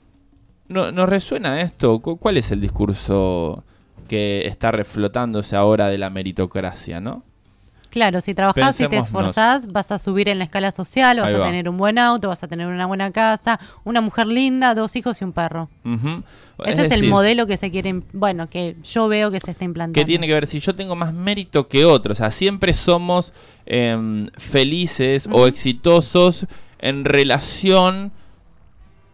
¿no, 0.68 0.92
¿Nos 0.92 1.10
resuena 1.10 1.62
esto? 1.62 2.00
¿Cuál 2.00 2.38
es 2.38 2.52
el 2.52 2.60
discurso? 2.60 3.64
Que 4.08 4.48
está 4.48 4.72
reflotándose 4.72 5.56
ahora 5.56 5.90
de 5.90 5.98
la 5.98 6.10
meritocracia, 6.10 7.00
¿no? 7.00 7.24
Claro, 7.96 8.20
si 8.20 8.34
trabajás 8.34 8.78
y 8.82 8.90
te 8.90 8.98
esforzás, 8.98 9.68
vas 9.72 9.90
a 9.90 10.00
subir 10.00 10.28
en 10.28 10.38
la 10.38 10.44
escala 10.44 10.74
social, 10.74 11.18
vas 11.22 11.34
a 11.34 11.42
tener 11.42 11.70
un 11.70 11.78
buen 11.78 11.98
auto, 11.98 12.28
vas 12.28 12.44
a 12.44 12.48
tener 12.50 12.68
una 12.68 12.86
buena 12.88 13.10
casa, 13.12 13.58
una 13.86 14.02
mujer 14.02 14.28
linda, 14.28 14.76
dos 14.76 14.98
hijos 14.98 15.22
y 15.22 15.24
un 15.24 15.32
perro. 15.32 15.70
Ese 16.66 16.88
es, 16.88 16.92
el 16.92 17.08
modelo 17.08 17.48
que 17.48 17.56
se 17.56 17.72
quiere, 17.72 18.02
bueno, 18.12 18.50
que 18.50 18.76
yo 18.84 19.08
veo 19.08 19.32
que 19.32 19.40
se 19.40 19.52
está 19.52 19.64
implantando. 19.64 19.98
¿Qué 19.98 20.04
tiene 20.04 20.28
que 20.28 20.34
ver 20.34 20.46
si 20.46 20.60
yo 20.60 20.76
tengo 20.76 20.98
más 20.98 21.14
mérito 21.14 21.70
que 21.70 21.86
otros? 21.86 22.18
O 22.18 22.20
sea, 22.20 22.32
siempre 22.32 22.74
somos 22.74 23.32
em, 23.66 24.28
felices 24.38 25.30
o 25.32 25.48
exitosos 25.48 26.48
en 26.80 27.06
relación 27.06 28.12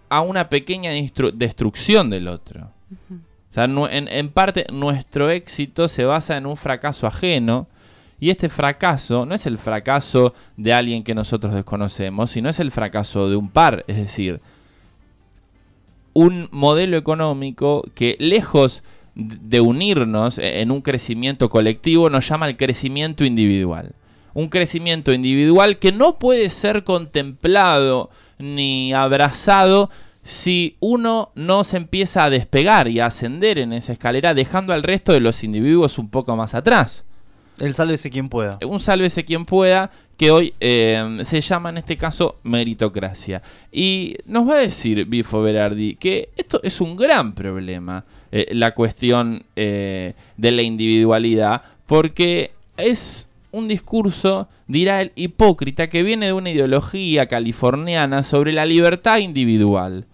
a 0.10 0.22
una 0.22 0.50
pequeña 0.50 0.90
destrucción 1.36 2.10
del 2.10 2.28
otro. 2.28 2.72
O 3.52 3.54
sea, 3.54 3.66
en, 3.66 4.30
parte 4.30 4.66
nuestro 4.72 5.30
éxito 5.30 5.90
se 5.90 6.06
basa 6.06 6.38
en 6.38 6.46
un 6.46 6.56
fracaso 6.56 7.06
ajeno. 7.06 7.68
Y 8.18 8.30
este 8.30 8.48
fracaso 8.48 9.26
no 9.26 9.36
es 9.36 9.46
el 9.46 9.58
fracaso 9.58 10.34
de 10.56 10.72
alguien 10.72 11.04
que 11.04 11.14
nosotros 11.14 11.54
desconocemos, 11.54 12.32
sino 12.32 12.48
es 12.48 12.62
el 12.62 12.72
fracaso 12.72 13.30
de 13.30 13.36
un 13.36 13.50
par. 13.50 13.84
Es 13.88 13.98
decir, 13.98 14.40
un 16.14 16.48
modelo 16.52 16.96
económico 16.96 17.84
que 17.94 18.16
lejos 18.20 18.86
de 19.16 19.60
unirnos 19.60 20.38
e, 20.38 20.62
en 20.62 20.72
un 20.72 20.82
crecimiento 20.82 21.50
colectivo 21.50 22.10
nos 22.10 22.30
llama 22.30 22.48
el 22.48 22.56
crecimiento 22.56 23.26
individual. 23.26 23.96
Un 24.34 24.48
crecimiento 24.48 25.12
individual 25.12 25.78
que 25.78 25.92
no 25.92 26.20
puede 26.20 26.48
ser 26.48 26.86
contemplado 26.86 28.12
ni 28.40 28.94
abrazado 28.94 29.90
si 30.24 30.78
uno 30.80 31.32
no 31.36 31.64
se 31.64 31.78
empieza 31.78 32.24
a 32.24 32.30
despegar 32.30 32.88
y 32.88 33.00
a 33.00 33.08
ascender 33.08 33.58
en 33.58 33.74
esa 33.74 33.94
escalera, 33.94 34.34
dejando 34.34 34.74
al 34.74 34.84
resto 34.84 35.14
de 35.14 35.20
los 35.20 35.44
individuos 35.44 35.98
un 35.98 36.10
poco 36.10 36.36
más 36.36 36.54
atrás. 36.54 37.06
El 37.60 37.74
sálvese 37.74 38.10
quien 38.10 38.30
pueda. 38.30 38.58
Un 38.66 38.80
sálvese 38.80 39.24
quien 39.24 39.46
pueda, 39.46 39.92
que 40.18 40.32
hoy 40.32 40.54
eh, 40.60 41.20
se 41.24 41.42
llama 41.42 41.70
en 41.70 41.78
este 41.78 41.98
caso 41.98 42.38
meritocracia. 42.44 43.42
Y 43.72 44.16
nos 44.26 44.48
va 44.48 44.56
a 44.56 44.60
decir 44.60 45.06
Bifo 45.06 45.42
Berardi 45.42 45.96
que 45.96 46.30
esto 46.38 46.60
es 46.64 46.82
un 46.82 46.96
gran 46.96 47.34
problema, 47.34 48.06
eh, 48.32 48.48
la 48.52 48.74
cuestión 48.74 49.44
eh, 49.56 50.14
de 50.38 50.52
la 50.52 50.62
individualidad, 50.62 51.62
porque 51.86 52.52
es 52.78 53.28
un 53.52 53.68
discurso, 53.68 54.48
dirá 54.68 55.02
el 55.02 55.12
hipócrita, 55.16 55.90
que 55.90 56.04
viene 56.04 56.28
de 56.28 56.34
una 56.34 56.50
ideología 56.50 57.28
californiana 57.28 58.24
sobre 58.24 58.54
la 58.54 58.66
libertad 58.66 59.18
individual 59.18 60.06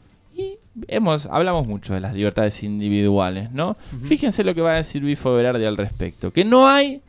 hemos, 0.87 1.25
hablamos 1.27 1.67
mucho 1.67 1.93
de 1.93 2.01
las 2.01 2.13
libertades 2.13 2.63
individuales, 2.63 3.51
¿no? 3.51 3.77
Fíjense 4.07 4.43
lo 4.43 4.53
que 4.53 4.61
va 4.61 4.73
a 4.73 4.75
decir 4.75 5.03
Bifo 5.03 5.33
Berardi 5.33 5.65
al 5.65 5.77
respecto, 5.77 6.31
que 6.31 6.45
no 6.45 6.67
hay 6.67 7.01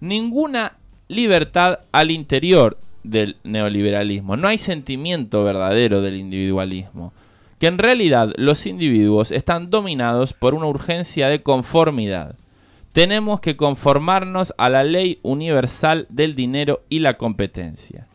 ninguna 0.00 0.74
libertad 1.08 1.80
al 1.92 2.10
interior 2.10 2.78
del 3.02 3.36
neoliberalismo, 3.44 4.36
no 4.36 4.48
hay 4.48 4.58
sentimiento 4.58 5.44
verdadero 5.44 6.02
del 6.02 6.16
individualismo, 6.16 7.12
que 7.58 7.66
en 7.66 7.78
realidad 7.78 8.32
los 8.36 8.66
individuos 8.66 9.30
están 9.30 9.70
dominados 9.70 10.32
por 10.32 10.54
una 10.54 10.66
urgencia 10.66 11.28
de 11.28 11.42
conformidad. 11.42 12.34
Tenemos 12.94 13.40
que 13.40 13.56
conformarnos 13.56 14.54
a 14.56 14.68
la 14.68 14.84
ley 14.84 15.18
universal 15.22 16.06
del 16.10 16.36
dinero 16.36 16.84
y 16.88 17.00
la 17.00 17.14
competencia. 17.14 18.06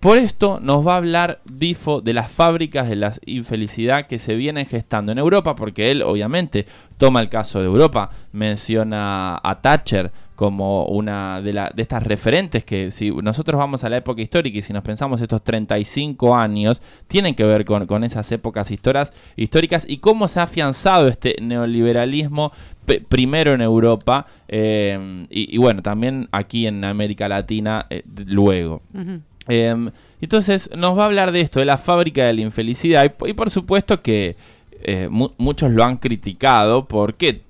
Por 0.00 0.18
esto 0.18 0.58
nos 0.60 0.84
va 0.84 0.94
a 0.94 0.96
hablar 0.96 1.40
Bifo 1.44 2.00
de 2.00 2.12
las 2.12 2.28
fábricas 2.28 2.88
de 2.88 2.96
la 2.96 3.14
infelicidad 3.26 4.08
que 4.08 4.18
se 4.18 4.34
vienen 4.34 4.66
gestando 4.66 5.12
en 5.12 5.18
Europa, 5.18 5.54
porque 5.54 5.92
él 5.92 6.02
obviamente 6.02 6.66
toma 6.98 7.20
el 7.20 7.28
caso 7.28 7.60
de 7.60 7.66
Europa, 7.66 8.10
menciona 8.32 9.40
a 9.40 9.60
Thatcher 9.60 10.10
como 10.36 10.84
una 10.84 11.40
de, 11.40 11.52
de 11.52 11.82
estas 11.82 12.02
referentes 12.02 12.62
que 12.62 12.90
si 12.90 13.10
nosotros 13.10 13.58
vamos 13.58 13.82
a 13.84 13.88
la 13.88 13.96
época 13.96 14.20
histórica 14.20 14.58
y 14.58 14.62
si 14.62 14.72
nos 14.72 14.82
pensamos 14.82 15.20
estos 15.20 15.42
35 15.42 16.36
años, 16.36 16.82
tienen 17.08 17.34
que 17.34 17.44
ver 17.44 17.64
con, 17.64 18.04
esas 18.04 18.30
épocas 18.30 18.70
históricas 18.70 19.86
y 19.88 19.96
cómo 19.98 20.28
se 20.28 20.40
ha 20.40 20.42
afianzado 20.44 21.08
este 21.08 21.36
neoliberalismo 21.40 22.52
primero 23.08 23.54
en 23.54 23.62
Europa 23.62 24.26
eh, 24.46 25.26
y, 25.30 25.56
bueno, 25.56 25.82
también 25.82 26.28
aquí 26.30 26.66
en 26.66 26.84
América 26.84 27.28
Latina 27.28 27.86
eh, 27.88 28.02
luego. 28.26 28.82
Em, 29.48 29.90
entonces 30.20 30.70
nos 30.76 30.98
va 30.98 31.04
a 31.04 31.06
hablar 31.06 31.32
de 31.32 31.40
esto, 31.40 31.60
de 31.60 31.66
la 31.66 31.78
fábrica 31.78 32.26
de 32.26 32.34
la 32.34 32.42
infelicidad. 32.42 33.10
Y, 33.26 33.32
por 33.32 33.50
supuesto 33.50 34.02
que 34.02 34.36
eh, 34.82 35.08
muchos 35.10 35.72
lo 35.72 35.82
han 35.82 35.96
criticado 35.96 36.84
porque 36.84 37.40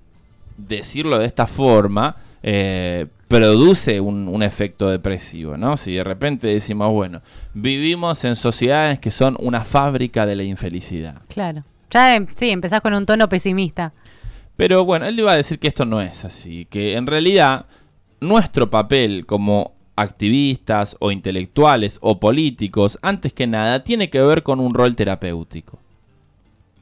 decirlo 0.56 1.18
de 1.18 1.26
esta 1.26 1.46
forma 1.46 2.16
eh, 2.48 3.06
produce 3.26 4.00
un, 4.00 4.40
efecto 4.40 4.88
depresivo, 4.88 5.56
¿no? 5.56 5.76
Si 5.76 5.94
de 5.94 6.04
repente 6.04 6.46
decimos, 6.46 6.92
bueno, 6.92 7.20
vivimos 7.54 8.24
en 8.24 8.36
sociedades 8.36 9.00
que 9.00 9.10
son 9.10 9.36
una 9.40 9.62
fábrica 9.62 10.24
de 10.26 10.36
la 10.36 10.44
infelicidad. 10.44 11.22
Claro. 11.26 11.64
Ya, 11.90 12.14
em, 12.14 12.28
sí, 12.36 12.50
empezás 12.50 12.82
con 12.82 12.94
un 12.94 13.04
tono 13.04 13.28
pesimista. 13.28 13.92
Pero 14.56 14.84
bueno, 14.84 15.06
él 15.06 15.18
iba 15.18 15.32
a 15.32 15.36
decir 15.36 15.58
que 15.58 15.66
esto 15.66 15.84
no 15.84 16.00
es 16.00 16.24
así, 16.24 16.66
que 16.70 16.94
en 16.94 17.08
realidad 17.08 17.66
nuestro 18.20 18.70
papel 18.70 19.26
como 19.26 19.72
activistas 19.96 20.96
o 21.00 21.10
intelectuales 21.10 21.98
o 22.00 22.20
políticos, 22.20 22.96
antes 23.02 23.32
que 23.32 23.48
nada, 23.48 23.82
tiene 23.82 24.08
que 24.08 24.20
ver 24.20 24.44
con 24.44 24.60
un 24.60 24.72
rol 24.72 24.94
terapéutico. 24.94 25.80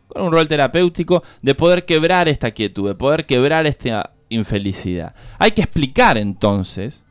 Con 0.09 0.25
un 0.25 0.33
rol 0.33 0.47
terapéutico 0.47 1.23
de 1.41 1.55
poder 1.55 1.87
quebrar 1.87 2.29
esta 2.29 2.51
quietud, 2.51 2.87
de 2.87 2.95
poder 2.95 3.25
quebrar 3.25 3.67
esta 3.67 4.11
infelicidad. 4.35 5.15
Hay 5.39 5.53
que 5.53 5.63
explicar 5.63 6.19
entonces, 6.19 7.05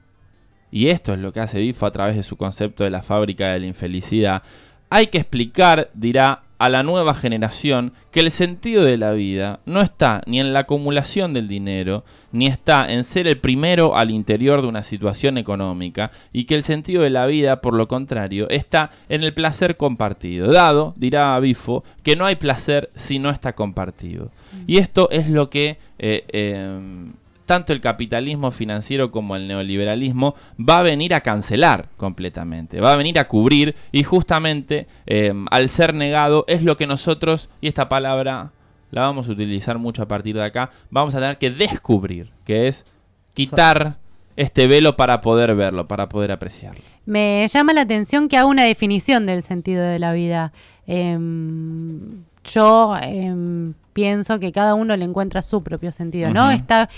y 0.71 0.87
esto 0.87 1.13
es 1.13 1.19
lo 1.19 1.31
que 1.31 1.39
hace 1.39 1.59
Bifo 1.59 1.85
a 1.85 1.91
través 1.91 2.15
de 2.15 2.23
su 2.23 2.37
concepto 2.37 2.83
de 2.83 2.89
la 2.89 3.01
fábrica 3.01 3.53
de 3.53 3.59
la 3.59 3.67
infelicidad, 3.67 4.43
hay 4.89 5.07
que 5.07 5.17
explicar, 5.17 5.89
dirá, 5.93 6.43
a 6.63 6.69
la 6.69 6.81
nueva 6.81 7.13
generación 7.13 7.91
que 8.09 8.21
el 8.21 8.31
sentido 8.31 8.85
de 8.85 8.95
la 8.95 9.11
vida 9.11 9.59
no 9.65 9.81
está 9.81 10.21
ni 10.27 10.39
en 10.39 10.53
la 10.53 10.59
acumulación 10.59 11.33
del 11.33 11.49
dinero, 11.49 12.05
ni 12.31 12.47
está 12.47 12.89
en 12.89 13.03
ser 13.03 13.27
el 13.27 13.37
primero 13.37 13.97
al 13.97 14.11
interior 14.11 14.61
de 14.61 14.69
una 14.69 14.81
situación 14.81 15.37
económica, 15.37 16.09
y 16.31 16.45
que 16.45 16.55
el 16.55 16.63
sentido 16.63 17.03
de 17.03 17.09
la 17.09 17.25
vida, 17.25 17.59
por 17.59 17.73
lo 17.73 17.89
contrario, 17.89 18.47
está 18.49 18.91
en 19.09 19.23
el 19.23 19.33
placer 19.33 19.75
compartido. 19.75 20.53
Dado, 20.53 20.93
dirá 20.95 21.37
Bifo, 21.41 21.83
que 22.01 22.15
no 22.15 22.25
hay 22.25 22.37
placer 22.37 22.91
si 22.95 23.19
no 23.19 23.29
está 23.29 23.51
compartido. 23.55 24.31
Y 24.65 24.77
esto 24.77 25.09
es 25.11 25.27
lo 25.27 25.49
que 25.49 25.79
eh, 25.99 26.23
eh, 26.29 27.11
tanto 27.45 27.73
el 27.73 27.81
capitalismo 27.81 28.51
financiero 28.51 29.11
como 29.11 29.35
el 29.35 29.47
neoliberalismo 29.47 30.35
va 30.57 30.79
a 30.79 30.83
venir 30.83 31.13
a 31.13 31.21
cancelar 31.21 31.89
completamente, 31.97 32.79
va 32.79 32.93
a 32.93 32.97
venir 32.97 33.19
a 33.19 33.27
cubrir 33.27 33.75
y 33.91 34.03
justamente 34.03 34.87
em, 35.05 35.45
al 35.51 35.69
ser 35.69 35.93
negado 35.93 36.45
es 36.47 36.63
lo 36.63 36.77
que 36.77 36.87
nosotros, 36.87 37.49
y 37.61 37.67
esta 37.67 37.89
palabra 37.89 38.51
la 38.91 39.01
vamos 39.01 39.27
a 39.27 39.31
utilizar 39.31 39.79
mucho 39.79 40.03
a 40.03 40.07
partir 40.07 40.35
de 40.35 40.43
acá, 40.43 40.69
vamos 40.89 41.15
a 41.15 41.19
tener 41.19 41.37
que 41.37 41.49
descubrir, 41.49 42.31
que 42.45 42.67
es 42.67 42.85
quitar 43.33 43.97
este 44.35 44.67
velo 44.67 44.95
para 44.95 45.21
poder 45.21 45.55
verlo, 45.55 45.87
para 45.87 46.09
poder 46.09 46.31
apreciarlo. 46.31 46.83
Me 47.05 47.47
llama 47.47 47.73
la 47.73 47.81
atención 47.81 48.27
que 48.27 48.37
haga 48.37 48.47
una 48.47 48.63
definición 48.63 49.25
del 49.25 49.43
sentido 49.43 49.83
de 49.83 49.99
la 49.99 50.13
vida. 50.13 50.53
Em, 50.87 52.23
yo 52.43 52.95
em, 53.01 53.73
pienso 53.93 54.39
que 54.39 54.51
cada 54.51 54.75
uno 54.75 54.95
le 54.95 55.05
encuentra 55.05 55.41
su 55.41 55.61
propio 55.63 55.91
sentido, 55.91 56.31
¿no? 56.31 56.51
Está 56.51 56.89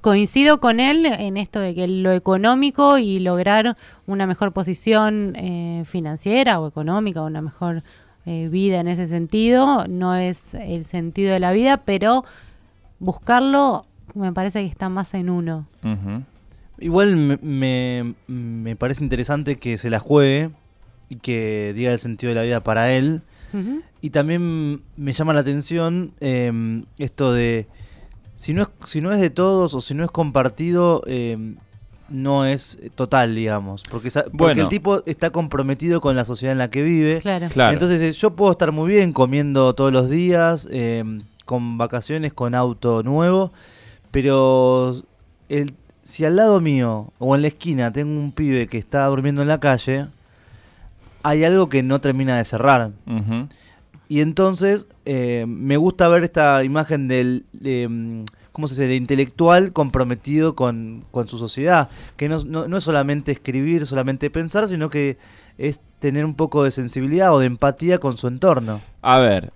coincido 0.00 0.60
con 0.60 0.80
él 0.80 1.06
en 1.06 1.36
esto 1.36 1.60
de 1.60 1.74
que 1.74 1.86
lo 1.88 2.12
económico 2.12 2.98
y 2.98 3.20
lograr 3.20 3.76
una 4.06 4.26
mejor 4.26 4.52
posición 4.52 5.34
eh, 5.36 5.82
financiera 5.86 6.60
o 6.60 6.68
económica, 6.68 7.22
una 7.22 7.42
mejor 7.42 7.82
eh, 8.26 8.48
vida 8.50 8.80
en 8.80 8.88
ese 8.88 9.06
sentido, 9.06 9.86
no 9.88 10.14
es 10.14 10.54
el 10.54 10.84
sentido 10.84 11.32
de 11.32 11.40
la 11.40 11.52
vida, 11.52 11.78
pero 11.78 12.24
buscarlo 12.98 13.86
me 14.14 14.32
parece 14.32 14.60
que 14.60 14.66
está 14.66 14.88
más 14.88 15.14
en 15.14 15.30
uno. 15.30 15.66
Igual 16.78 17.16
me, 17.16 18.14
me, 18.26 18.76
parece 18.76 19.02
interesante 19.02 19.56
que 19.56 19.78
se 19.78 19.90
la 19.90 19.98
juegue 19.98 20.50
y 21.08 21.16
que 21.16 21.72
diga 21.74 21.92
el 21.92 21.98
sentido 21.98 22.30
de 22.30 22.34
la 22.34 22.42
vida 22.42 22.62
para 22.62 22.92
él. 22.92 23.22
Y 24.00 24.10
también 24.10 24.82
me 24.96 25.12
llama 25.12 25.32
la 25.32 25.40
atención 25.40 26.12
em, 26.20 26.84
esto 26.98 27.32
de 27.32 27.66
si 28.38 28.54
no, 28.54 28.62
es, 28.62 28.68
si 28.84 29.00
no 29.00 29.12
es 29.12 29.20
de 29.20 29.30
todos 29.30 29.74
o 29.74 29.80
si 29.80 29.94
no 29.94 30.04
es 30.04 30.12
compartido, 30.12 31.02
em, 31.06 31.56
no 32.08 32.46
es 32.46 32.78
total, 32.94 33.34
digamos. 33.34 33.82
Porque, 33.90 34.10
porque 34.36 34.60
el 34.60 34.68
tipo 34.68 35.02
está 35.06 35.30
comprometido 35.30 36.00
con 36.00 36.14
la 36.14 36.24
sociedad 36.24 36.52
en 36.52 36.58
la 36.58 36.70
que 36.70 36.82
vive. 36.82 37.20
Claro. 37.20 37.48
Entonces 37.72 38.00
eh, 38.00 38.12
yo 38.12 38.36
puedo 38.36 38.52
estar 38.52 38.70
muy 38.70 38.90
bien 38.90 39.12
comiendo 39.12 39.74
todos 39.74 39.92
los 39.92 40.08
días, 40.08 40.68
em, 40.70 41.22
con 41.46 41.78
vacaciones, 41.78 42.32
con 42.32 42.54
auto 42.54 43.02
nuevo, 43.02 43.50
pero 44.12 44.94
el, 45.48 45.74
si 46.04 46.24
al 46.24 46.36
lado 46.36 46.60
mío 46.60 47.12
o 47.18 47.34
en 47.34 47.42
la 47.42 47.48
esquina 47.48 47.92
tengo 47.92 48.20
un 48.20 48.30
pibe 48.30 48.68
que 48.68 48.78
está 48.78 49.04
durmiendo 49.06 49.42
en 49.42 49.48
la 49.48 49.58
calle, 49.58 50.06
hay 51.24 51.42
algo 51.42 51.68
que 51.68 51.82
no 51.82 52.00
termina 52.00 52.38
de 52.38 52.44
cerrar. 52.44 52.92
Y 54.08 54.22
entonces 54.22 54.88
eh, 55.04 55.44
me 55.46 55.76
gusta 55.76 56.08
ver 56.08 56.24
esta 56.24 56.64
imagen 56.64 57.08
del, 57.08 57.44
mm, 57.52 58.24
¿cómo 58.52 58.66
se 58.66 58.82
dice?, 58.82 58.96
intelectual 58.96 59.72
comprometido 59.72 60.54
con, 60.54 61.04
su 61.26 61.36
sociedad. 61.36 61.90
Que 62.16 62.28
no, 62.28 62.38
no, 62.46 62.76
es 62.76 62.84
solamente 62.84 63.32
escribir, 63.32 63.86
solamente 63.86 64.30
pensar, 64.30 64.66
sino 64.66 64.88
que 64.88 65.18
es 65.58 65.80
tener 65.98 66.24
un 66.24 66.34
poco 66.34 66.64
de 66.64 66.70
sensibilidad 66.70 67.34
o 67.34 67.38
de 67.38 67.46
empatía 67.46 67.98
con 67.98 68.16
su 68.16 68.28
entorno. 68.28 68.80
A 69.02 69.18
ver, 69.18 69.52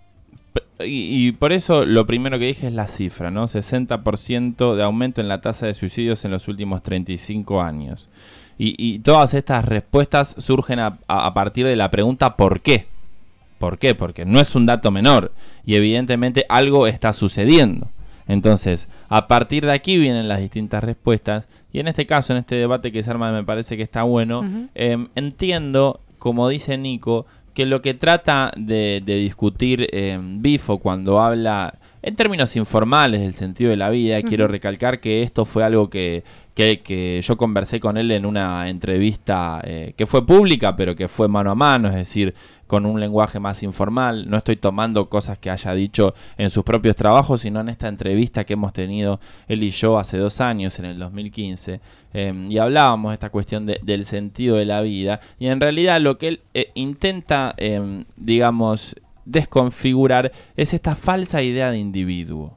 y, 0.84 1.32
por 1.32 1.52
eso 1.52 1.86
lo 1.86 2.04
primero 2.04 2.38
que 2.38 2.46
dije 2.46 2.66
es 2.66 2.74
la 2.74 2.88
cifra, 2.88 3.30
¿no? 3.30 3.48
60% 3.48 4.74
de 4.74 4.82
aumento 4.82 5.20
en 5.20 5.28
la 5.28 5.40
tasa 5.40 5.66
de 5.66 5.74
suicidios 5.74 6.24
en 6.24 6.30
los 6.30 6.48
últimos 6.48 6.82
35 6.82 7.62
años. 7.62 8.10
Y, 8.58 8.98
todas 9.00 9.34
estas 9.34 9.64
respuestas 9.64 10.36
surgen 10.38 10.78
a 10.78 11.34
partir 11.34 11.66
de 11.66 11.74
la 11.74 11.90
pregunta 11.90 12.36
¿por 12.36 12.60
qué? 12.60 12.91
¿Por 13.62 13.78
qué? 13.78 13.94
Porque 13.94 14.24
no 14.24 14.40
es 14.40 14.56
un 14.56 14.66
dato 14.66 14.90
menor 14.90 15.30
y 15.64 15.76
evidentemente 15.76 16.44
algo 16.48 16.88
está 16.88 17.12
sucediendo. 17.12 17.92
Entonces, 18.26 18.88
a 19.08 19.28
partir 19.28 19.64
de 19.64 19.70
aquí 19.70 19.98
vienen 19.98 20.26
las 20.26 20.40
distintas 20.40 20.82
respuestas 20.82 21.46
y 21.72 21.78
en 21.78 21.86
este 21.86 22.04
caso, 22.04 22.32
en 22.32 22.40
este 22.40 22.56
debate 22.56 22.90
que 22.90 23.04
se 23.04 23.10
arma 23.12 23.30
me 23.30 23.44
parece 23.44 23.76
que 23.76 23.84
está 23.84 24.02
bueno, 24.02 24.68
em, 24.74 25.06
entiendo, 25.14 26.00
como 26.18 26.48
dice 26.48 26.76
Nico, 26.76 27.24
que 27.54 27.64
lo 27.64 27.82
que 27.82 27.94
trata 27.94 28.50
de, 28.56 29.00
discutir 29.06 29.86
em, 29.92 30.42
Bifo 30.42 30.78
cuando 30.78 31.20
habla 31.20 31.78
en 32.02 32.16
términos 32.16 32.56
informales 32.56 33.20
del 33.20 33.34
sentido 33.34 33.70
de 33.70 33.76
la 33.76 33.90
vida, 33.90 34.20
quiero 34.22 34.48
recalcar 34.48 34.98
que 34.98 35.22
esto 35.22 35.44
fue 35.44 35.62
algo 35.62 35.88
que, 35.88 36.24
que, 36.54 37.20
yo 37.22 37.36
conversé 37.36 37.78
con 37.78 37.96
él 37.96 38.10
en 38.10 38.26
una 38.26 38.68
entrevista 38.68 39.60
eh, 39.62 39.94
que 39.96 40.06
fue 40.06 40.26
pública, 40.26 40.74
pero 40.74 40.96
que 40.96 41.06
fue 41.06 41.28
mano 41.28 41.52
a 41.52 41.54
mano, 41.54 41.88
es 41.88 41.94
decir, 41.94 42.34
con 42.72 42.86
un 42.86 42.98
lenguaje 42.98 43.38
más 43.38 43.62
informal. 43.64 44.30
No 44.30 44.38
estoy 44.38 44.56
tomando 44.56 45.10
cosas 45.10 45.38
que 45.38 45.50
haya 45.50 45.74
dicho 45.74 46.14
en 46.38 46.48
sus 46.48 46.64
propios 46.64 46.96
trabajos, 46.96 47.42
sino 47.42 47.60
en 47.60 47.68
esta 47.68 47.86
entrevista 47.86 48.44
que 48.44 48.54
hemos 48.54 48.72
tenido 48.72 49.20
él 49.46 49.62
y 49.62 49.68
yo 49.68 49.98
hace 49.98 50.16
dos 50.16 50.40
años, 50.40 50.78
en 50.78 50.86
el 50.86 50.98
2015, 50.98 51.82
em, 52.14 52.50
y 52.50 52.56
hablábamos 52.56 53.10
de 53.10 53.14
esta 53.16 53.28
cuestión 53.28 53.66
del 53.66 54.06
sentido 54.06 54.56
de 54.56 54.64
la 54.64 54.80
vida. 54.80 55.20
Y 55.38 55.48
en 55.48 55.60
realidad 55.60 56.00
lo 56.00 56.16
que 56.16 56.28
él 56.28 56.40
eh, 56.54 56.70
intenta, 56.72 57.52
em, 57.58 58.06
digamos, 58.16 58.96
desconfigurar 59.26 60.32
es 60.56 60.72
esta 60.72 60.94
falsa 60.94 61.42
idea 61.42 61.70
de 61.70 61.78
individuo 61.78 62.56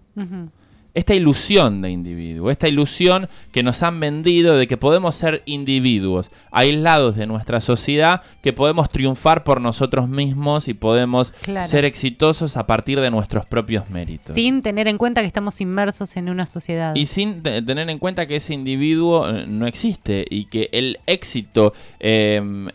esta 0.96 1.14
ilusión 1.14 1.82
de 1.82 1.92
individuo, 1.92 2.50
esta 2.50 2.68
ilusión 2.68 3.30
que 3.52 3.64
nos 3.64 3.84
han 3.84 4.00
vendido 4.00 4.58
de 4.58 4.66
que 4.66 4.78
podemos 4.78 5.14
ser 5.16 5.44
individuos 5.46 6.32
aislados 6.52 7.18
de 7.18 7.28
nuestra 7.28 7.60
sociedad, 7.60 8.22
que 8.42 8.54
podemos 8.54 8.90
triunfar 8.90 9.44
por 9.44 9.60
nosotros 9.60 10.08
mismos 10.08 10.70
y 10.70 10.74
podemos 10.74 11.34
ser 11.68 11.84
exitosos 11.84 12.56
a 12.56 12.66
partir 12.66 13.00
de 13.02 13.12
nuestros 13.12 13.46
propios 13.46 13.90
méritos. 13.90 14.34
Sin 14.34 14.62
tener 14.62 14.88
en 14.88 14.98
cuenta 14.98 15.22
que 15.22 15.28
estamos 15.28 15.60
inmersos 15.60 16.16
en 16.16 16.30
una 16.30 16.46
sociedad. 16.46 16.96
Y 16.96 17.06
sin 17.06 17.44
tener 17.44 17.90
en 17.90 18.00
cuenta 18.00 18.26
que 18.26 18.38
ese 18.38 18.54
individuo 18.54 19.30
eh, 19.30 19.46
no 19.48 19.68
existe 19.68 20.26
y 20.30 20.46
que 20.46 20.70
el 20.72 21.00
éxito 21.08 21.74
em, 22.00 22.70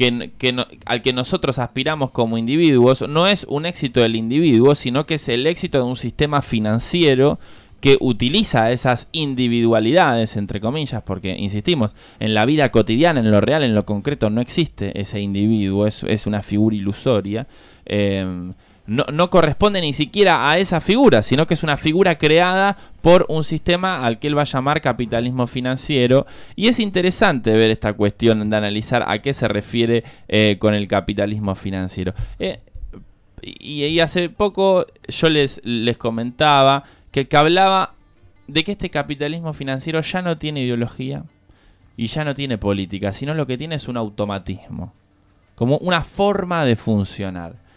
que, 0.00 0.64
al 0.86 1.02
que 1.02 1.12
nosotros 1.12 1.58
aspiramos 1.58 2.10
como 2.10 2.38
individuos 2.38 3.06
no 3.06 3.26
es 3.26 3.44
un 3.44 3.66
éxito 3.66 4.00
del 4.00 4.16
individuo, 4.16 4.74
sino 4.74 5.04
que 5.04 5.16
es 5.16 5.28
el 5.28 5.46
éxito 5.46 5.76
de 5.76 5.84
un 5.84 5.96
sistema 5.96 6.40
financiero 6.40 7.38
que 7.80 7.98
utiliza 8.00 8.70
esas 8.70 9.08
individualidades, 9.12 10.36
entre 10.36 10.58
comillas, 10.60 11.02
porque, 11.02 11.36
insistimos, 11.38 11.96
en 12.18 12.32
la 12.32 12.46
vida 12.46 12.70
cotidiana, 12.70 13.20
en 13.20 13.30
lo 13.30 13.42
real, 13.42 13.62
en 13.62 13.74
lo 13.74 13.84
concreto, 13.84 14.30
no 14.30 14.40
existe 14.40 14.98
ese 14.98 15.20
individuo, 15.20 15.86
es, 15.86 16.02
es 16.04 16.26
una 16.26 16.42
figura 16.42 16.76
ilusoria. 16.76 17.46
Eh, 17.84 18.52
no, 18.86 19.30
corresponde 19.30 19.80
ni 19.80 19.92
siquiera 19.92 20.50
a 20.50 20.58
esa 20.58 20.80
figura, 20.80 21.22
sino 21.22 21.46
que 21.46 21.54
es 21.54 21.62
una 21.62 21.76
figura 21.76 22.16
creada 22.16 22.76
por 23.02 23.24
un 23.28 23.44
sistema 23.44 24.04
al 24.04 24.18
que 24.18 24.26
él 24.26 24.36
va 24.36 24.42
a 24.42 24.46
llamar 24.46 24.80
capitalismo 24.80 25.46
financiero. 25.46 26.26
Y 26.56 26.66
es 26.66 26.80
interesante 26.80 27.52
ver 27.52 27.70
esta 27.70 27.92
cuestión 27.92 28.50
de 28.50 28.56
analizar 28.56 29.04
a 29.06 29.20
qué 29.20 29.32
se 29.32 29.46
refiere 29.46 30.02
eh, 30.28 30.56
con 30.58 30.74
el 30.74 30.88
capitalismo 30.88 31.54
financiero. 31.54 32.14
Eh, 32.38 32.58
y, 33.42 34.00
hace 34.00 34.28
poco 34.28 34.86
yo 35.08 35.30
les, 35.30 35.60
les 35.64 35.96
comentaba 35.96 36.84
que, 37.10 37.28
que 37.28 37.36
hablaba 37.36 37.94
de 38.48 38.64
que 38.64 38.72
este 38.72 38.90
capitalismo 38.90 39.52
financiero 39.52 40.00
ya 40.00 40.20
no 40.20 40.36
tiene 40.36 40.62
ideología 40.62 41.24
y 41.96 42.08
ya 42.08 42.24
no 42.24 42.34
tiene 42.34 42.58
política, 42.58 43.12
sino 43.12 43.34
lo 43.34 43.46
que 43.46 43.56
tiene 43.56 43.76
es 43.76 43.86
un 43.88 43.96
automatismo, 43.96 44.92
como 45.54 45.78
una 45.78 46.02
forma 46.02 46.64
de 46.64 46.76
funcionar. 46.76 47.69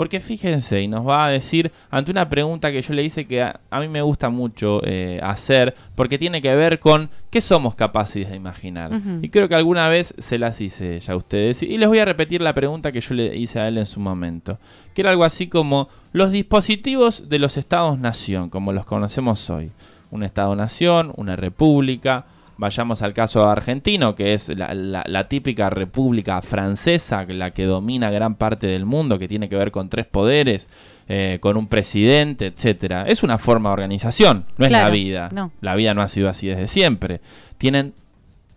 Porque 0.00 0.18
fíjense, 0.20 0.80
y 0.80 0.88
nos 0.88 1.06
va 1.06 1.26
a 1.26 1.28
decir, 1.28 1.70
ante 1.90 2.10
una 2.10 2.26
pregunta 2.26 2.72
que 2.72 2.80
yo 2.80 2.94
le 2.94 3.04
hice 3.04 3.26
que 3.26 3.42
a, 3.42 3.80
mí 3.80 3.86
me 3.86 4.00
gusta 4.00 4.30
mucho 4.30 4.80
eh, 4.82 5.20
hacer, 5.22 5.74
porque 5.94 6.16
tiene 6.16 6.40
que 6.40 6.56
ver 6.56 6.80
con 6.80 7.10
qué 7.28 7.42
somos 7.42 7.74
capaces 7.74 8.30
de 8.30 8.34
imaginar. 8.34 8.98
Y 9.20 9.28
creo 9.28 9.46
que 9.46 9.56
alguna 9.56 9.90
vez 9.90 10.14
se 10.16 10.38
las 10.38 10.58
hice 10.62 11.00
ya 11.00 11.12
a 11.12 11.16
ustedes. 11.16 11.62
Y 11.62 11.76
les 11.76 11.86
voy 11.86 11.98
a 11.98 12.06
repetir 12.06 12.40
la 12.40 12.54
pregunta 12.54 12.92
que 12.92 13.02
yo 13.02 13.14
le 13.14 13.36
hice 13.36 13.60
a 13.60 13.68
él 13.68 13.76
en 13.76 13.84
su 13.84 14.00
momento. 14.00 14.58
Que 14.94 15.02
era 15.02 15.10
algo 15.10 15.22
así 15.22 15.48
como 15.48 15.90
los 16.14 16.30
dispositivos 16.30 17.28
de 17.28 17.38
los 17.38 17.58
estados-nación, 17.58 18.48
como 18.48 18.72
los 18.72 18.86
conocemos 18.86 19.50
hoy. 19.50 19.70
Un 20.10 20.22
estado-nación, 20.22 21.12
una 21.18 21.36
república, 21.36 22.24
Vayamos 22.60 23.00
al 23.00 23.14
caso 23.14 23.48
argentino, 23.48 24.14
que 24.14 24.34
es 24.34 24.50
la, 24.50 25.28
típica 25.28 25.70
república 25.70 26.42
francesa, 26.42 27.24
la 27.24 27.52
que 27.52 27.64
domina 27.64 28.10
gran 28.10 28.34
parte 28.34 28.66
del 28.66 28.84
mundo, 28.84 29.18
que 29.18 29.28
tiene 29.28 29.48
que 29.48 29.56
ver 29.56 29.70
con 29.70 29.88
tres 29.88 30.04
poderes, 30.04 30.68
eh, 31.08 31.38
con 31.40 31.56
un 31.56 31.68
presidente, 31.68 32.48
etcétera. 32.48 33.06
Es 33.08 33.22
una 33.22 33.38
forma 33.38 33.70
de 33.70 33.72
organización, 33.72 34.44
no 34.58 34.66
es 34.66 34.72
la 34.72 34.90
vida. 34.90 35.30
La 35.62 35.74
vida 35.74 35.94
no 35.94 36.02
ha 36.02 36.08
sido 36.08 36.28
así 36.28 36.48
desde 36.48 36.66
siempre. 36.66 37.22
Tienen 37.56 37.94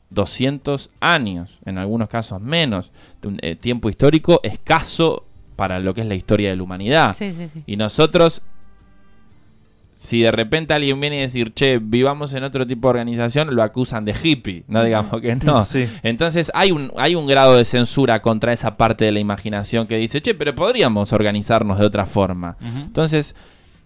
200 0.09 0.89
años, 0.99 1.59
en 1.63 1.77
algunos 1.77 2.09
casos 2.09 2.41
menos, 2.41 2.91
eh, 3.41 3.55
tiempo 3.55 3.89
histórico 3.89 4.41
escaso 4.43 5.23
para 5.55 5.79
lo 5.79 5.93
que 5.93 6.01
es 6.01 6.07
la 6.07 6.15
historia 6.15 6.49
de 6.49 6.57
la 6.57 6.63
humanidad. 6.63 7.15
y 7.65 7.77
nosotros 7.77 8.41
si 9.93 10.21
de 10.21 10.31
repente 10.31 10.73
alguien 10.73 10.99
viene 10.99 11.19
a 11.19 11.21
decir, 11.21 11.53
che, 11.53 11.79
vivamos 11.79 12.33
en 12.33 12.43
otro 12.43 12.67
tipo 12.67 12.87
de 12.87 12.91
organización, 12.91 13.55
lo 13.55 13.63
acusan 13.63 14.05
de 14.05 14.15
hippie, 14.21 14.63
no 14.67 14.83
digamos 14.83 15.21
que 15.21 15.35
no. 15.35 15.63
Entonces 16.03 16.51
hay 16.53 16.71
un, 16.71 16.91
hay 16.97 17.15
un 17.15 17.27
grado 17.27 17.55
de 17.55 17.65
censura 17.65 18.21
contra 18.21 18.51
esa 18.53 18.75
parte 18.75 19.05
de 19.05 19.11
la 19.11 19.19
imaginación 19.19 19.87
que 19.87 19.97
dice, 19.97 20.21
che, 20.21 20.33
pero 20.33 20.53
podríamos 20.55 21.13
organizarnos 21.13 21.79
de 21.79 21.85
otra 21.85 22.05
forma. 22.05 22.57
Entonces, 22.61 23.35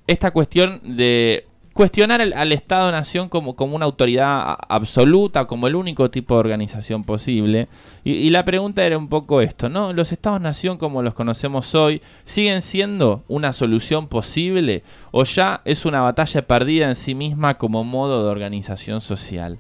esta 0.08 0.32
cuestión 0.32 0.80
de 0.84 1.46
cuestionar 1.78 2.22
al, 2.22 2.52
Estado-Nación 2.52 3.30
como, 3.30 3.56
como 3.56 3.76
una 3.76 3.86
autoridad 3.86 4.58
absoluta, 4.68 5.46
como 5.46 5.68
el 5.68 5.76
único 5.76 6.10
tipo 6.10 6.34
de 6.34 6.40
organización 6.40 7.04
posible. 7.04 7.68
Y, 8.04 8.32
la 8.32 8.44
pregunta 8.44 8.84
era 8.84 8.98
un 8.98 9.10
poco 9.10 9.42
esto, 9.42 9.70
¿no? 9.70 9.94
¿Los 9.94 10.12
Estados-Nación 10.12 10.80
como 10.80 11.04
los 11.04 11.14
conocemos 11.14 11.76
hoy 11.76 12.02
siguen 12.26 12.64
siendo 12.64 13.24
una 13.28 13.54
solución 13.54 14.08
posible 14.08 14.82
o 15.12 15.24
ya 15.24 15.62
es 15.66 15.86
una 15.86 16.02
batalla 16.02 16.42
perdida 16.48 16.90
en 16.90 16.96
sí 16.96 17.14
misma 17.14 17.60
como 17.60 17.84
modo 17.84 18.24
de 18.24 18.32
organización 18.32 19.00
social? 19.00 19.60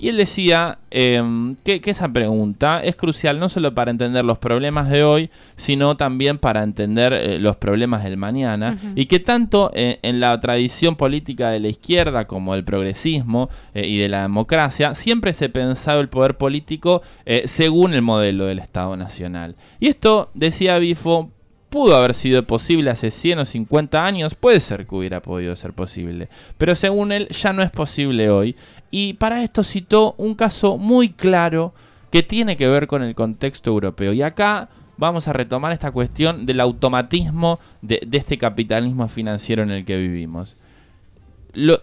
Y 0.00 0.08
él 0.08 0.16
decía 0.16 0.78
em, 0.90 1.56
que, 1.56 1.80
esa 1.84 2.10
pregunta 2.10 2.82
es 2.82 2.96
crucial 2.96 3.38
no 3.38 3.50
solo 3.50 3.74
para 3.74 3.90
entender 3.90 4.24
los 4.24 4.38
problemas 4.38 4.88
de 4.88 5.04
hoy, 5.04 5.30
sino 5.56 5.96
también 5.98 6.38
para 6.38 6.62
entender 6.62 7.12
eh, 7.12 7.38
los 7.38 7.56
problemas 7.56 8.02
del 8.04 8.16
mañana. 8.16 8.78
Y 8.94 9.06
que 9.06 9.18
tanto 9.18 9.70
eh, 9.74 9.98
en 10.02 10.18
la 10.18 10.40
tradición 10.40 10.96
política 10.96 11.50
de 11.50 11.60
la 11.60 11.68
izquierda 11.68 12.26
como 12.26 12.54
del 12.54 12.64
progresismo 12.64 13.50
eh, 13.74 13.86
y 13.86 13.98
de 13.98 14.08
la 14.08 14.22
democracia, 14.22 14.94
siempre 14.94 15.34
se 15.34 15.50
pensaba 15.50 16.00
el 16.00 16.08
poder 16.08 16.38
político 16.38 17.02
según 17.44 17.92
el 17.92 18.02
modelo 18.02 18.46
del 18.46 18.58
Estado 18.58 18.96
Nacional. 18.96 19.54
Y 19.78 19.88
esto, 19.88 20.30
decía 20.34 20.78
Bifo, 20.78 21.30
pudo 21.70 21.96
haber 21.96 22.14
sido 22.14 22.42
posible 22.42 22.90
hace 22.90 23.10
100 23.10 23.38
o 23.38 23.44
50 23.44 24.04
años, 24.04 24.34
puede 24.34 24.60
ser 24.60 24.86
que 24.86 24.94
hubiera 24.94 25.22
podido 25.22 25.54
ser 25.56 25.72
posible, 25.72 26.28
pero 26.58 26.74
según 26.74 27.12
él 27.12 27.28
ya 27.28 27.52
no 27.52 27.62
es 27.62 27.70
posible 27.70 28.28
hoy. 28.28 28.56
Y 28.90 29.14
para 29.14 29.42
esto 29.42 29.62
citó 29.62 30.14
un 30.18 30.34
caso 30.34 30.76
muy 30.76 31.10
claro 31.10 31.72
que 32.10 32.22
tiene 32.22 32.56
que 32.56 32.68
ver 32.68 32.86
con 32.86 33.02
el 33.02 33.14
contexto 33.14 33.70
europeo. 33.70 34.12
Y 34.12 34.22
acá 34.22 34.68
vamos 34.96 35.28
a 35.28 35.32
retomar 35.32 35.72
esta 35.72 35.92
cuestión 35.92 36.44
del 36.44 36.60
automatismo 36.60 37.58
de, 37.80 38.06
este 38.12 38.36
capitalismo 38.36 39.08
financiero 39.08 39.62
en 39.62 39.70
el 39.70 39.84
que 39.84 39.96
vivimos. 39.96 40.56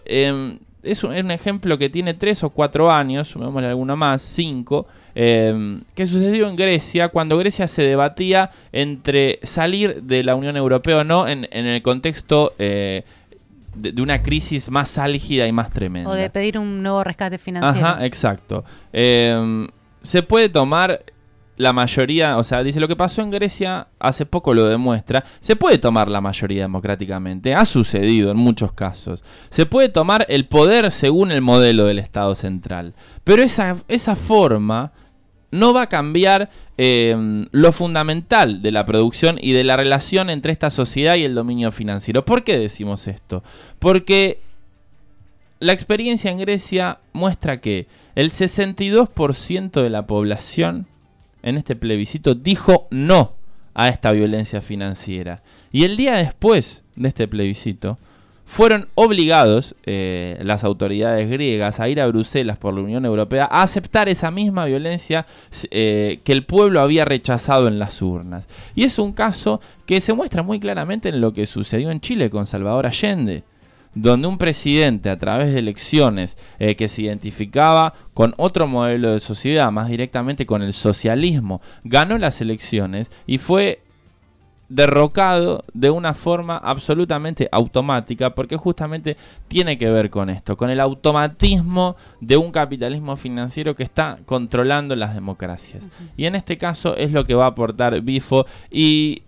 Em, 0.04 0.58
es 0.82 1.02
un, 1.02 1.30
ejemplo 1.30 1.76
que 1.78 1.90
tiene 1.90 2.14
tres 2.14 2.44
o 2.44 2.50
cuatro 2.50 2.90
años, 2.90 3.28
sumémosle 3.28 3.68
alguno 3.68 3.96
más, 3.96 4.22
cinco, 4.22 4.86
eh, 5.14 5.80
que 5.94 6.06
sucedió 6.06 6.48
en 6.48 6.54
Grecia 6.54 7.08
cuando 7.08 7.36
Grecia 7.36 7.66
se 7.66 7.82
debatía 7.82 8.50
entre 8.70 9.40
salir 9.42 10.02
de 10.02 10.22
la 10.22 10.36
Unión 10.36 10.56
Europea 10.56 10.98
o 10.98 11.04
no 11.04 11.26
en, 11.26 11.46
el 11.50 11.82
contexto 11.82 12.54
eh, 12.58 13.02
de, 13.78 14.02
una 14.02 14.22
crisis 14.22 14.70
más 14.70 14.98
álgida 14.98 15.46
y 15.46 15.52
más 15.52 15.70
tremenda. 15.70 16.10
O 16.10 16.14
de 16.14 16.30
pedir 16.30 16.58
un 16.58 16.82
nuevo 16.82 17.02
rescate 17.04 17.38
financiero. 17.38 17.86
Ajá, 17.86 18.04
exacto. 18.04 18.64
Eh, 18.92 19.66
se 20.02 20.22
puede 20.22 20.48
tomar 20.48 21.04
la 21.58 21.72
mayoría, 21.72 22.36
o 22.38 22.44
sea, 22.44 22.62
dice 22.62 22.80
lo 22.80 22.88
que 22.88 22.96
pasó 22.96 23.20
en 23.20 23.30
Grecia 23.30 23.88
hace 23.98 24.24
poco 24.24 24.54
lo 24.54 24.64
demuestra, 24.66 25.24
se 25.40 25.56
puede 25.56 25.78
tomar 25.78 26.08
la 26.08 26.20
mayoría 26.20 26.62
democráticamente, 26.62 27.54
ha 27.54 27.64
sucedido 27.64 28.30
en 28.30 28.36
muchos 28.36 28.72
casos, 28.72 29.24
se 29.50 29.66
puede 29.66 29.88
tomar 29.88 30.24
el 30.28 30.46
poder 30.46 30.90
según 30.92 31.32
el 31.32 31.42
modelo 31.42 31.84
del 31.84 31.98
Estado 31.98 32.34
central, 32.36 32.94
pero 33.24 33.42
esa, 33.42 33.76
esa 33.88 34.14
forma 34.14 34.92
no 35.50 35.72
va 35.72 35.82
a 35.82 35.88
cambiar 35.88 36.50
em, 36.76 37.46
lo 37.52 37.72
fundamental 37.72 38.62
de 38.62 38.70
la 38.70 38.84
producción 38.84 39.38
y 39.40 39.52
de 39.52 39.64
la 39.64 39.76
relación 39.76 40.30
entre 40.30 40.52
esta 40.52 40.70
sociedad 40.70 41.16
y 41.16 41.24
el 41.24 41.34
dominio 41.34 41.72
financiero. 41.72 42.24
¿Por 42.24 42.44
qué 42.44 42.58
decimos 42.58 43.08
esto? 43.08 43.42
Porque 43.78 44.40
la 45.60 45.72
experiencia 45.72 46.30
en 46.30 46.38
Grecia 46.38 46.98
muestra 47.12 47.60
que 47.60 47.86
el 48.14 48.30
62% 48.30 49.82
de 49.82 49.90
la 49.90 50.06
población 50.06 50.86
en 51.42 51.56
este 51.56 51.76
plebiscito 51.76 52.34
dijo 52.34 52.86
no 52.90 53.34
a 53.74 53.88
esta 53.88 54.12
violencia 54.12 54.60
financiera. 54.60 55.42
Y 55.72 55.84
el 55.84 55.96
día 55.96 56.14
después 56.16 56.82
de 56.96 57.08
este 57.08 57.28
plebiscito, 57.28 57.98
fueron 58.48 58.88
obligados 58.94 59.76
eh, 59.84 60.38
las 60.42 60.64
autoridades 60.64 61.28
griegas 61.28 61.80
a 61.80 61.88
ir 61.90 62.00
a 62.00 62.06
Bruselas 62.06 62.56
por 62.56 62.72
la 62.72 62.80
Unión 62.80 63.04
Europea 63.04 63.44
a 63.44 63.60
aceptar 63.60 64.08
esa 64.08 64.30
misma 64.30 64.64
violencia 64.64 65.26
eh, 65.70 66.20
que 66.24 66.32
el 66.32 66.46
pueblo 66.46 66.80
había 66.80 67.04
rechazado 67.04 67.68
en 67.68 67.78
las 67.78 68.00
urnas. 68.00 68.48
Y 68.74 68.84
es 68.84 68.98
un 68.98 69.12
caso 69.12 69.60
que 69.84 70.00
se 70.00 70.14
muestra 70.14 70.42
muy 70.42 70.58
claramente 70.60 71.10
en 71.10 71.20
lo 71.20 71.34
que 71.34 71.44
sucedió 71.44 71.90
en 71.90 72.00
Chile 72.00 72.30
con 72.30 72.46
Salvador 72.46 72.86
Allende 72.86 73.44
donde 73.94 74.28
un 74.28 74.38
presidente 74.38 75.10
a 75.10 75.18
través 75.18 75.52
de 75.52 75.58
elecciones 75.58 76.38
eh, 76.58 76.74
que 76.74 76.88
se 76.88 77.02
identificaba 77.02 77.92
con 78.14 78.32
otro 78.38 78.66
modelo 78.66 79.12
de 79.12 79.20
sociedad, 79.20 79.70
más 79.72 79.88
directamente 79.88 80.46
con 80.46 80.62
el 80.62 80.72
socialismo, 80.72 81.60
ganó 81.84 82.16
las 82.16 82.40
elecciones 82.40 83.10
y 83.26 83.38
fue 83.38 83.82
derrocado 84.68 85.64
de 85.72 85.90
una 85.90 86.14
forma 86.14 86.58
absolutamente 86.58 87.48
automática, 87.50 88.34
porque 88.34 88.56
justamente 88.56 89.16
tiene 89.48 89.78
que 89.78 89.90
ver 89.90 90.10
con 90.10 90.28
esto, 90.28 90.56
con 90.56 90.70
el 90.70 90.80
automatismo 90.80 91.96
de 92.20 92.36
un 92.36 92.52
capitalismo 92.52 93.16
financiero 93.16 93.74
que 93.74 93.82
está 93.82 94.18
controlando 94.26 94.94
las 94.94 95.14
democracias. 95.14 95.88
Y 96.16 96.26
en 96.26 96.34
este 96.34 96.58
caso 96.58 96.96
es 96.96 97.12
lo 97.12 97.24
que 97.24 97.34
va 97.34 97.44
a 97.44 97.48
aportar 97.48 98.00
Bifo. 98.02 98.46
Y 98.70 99.22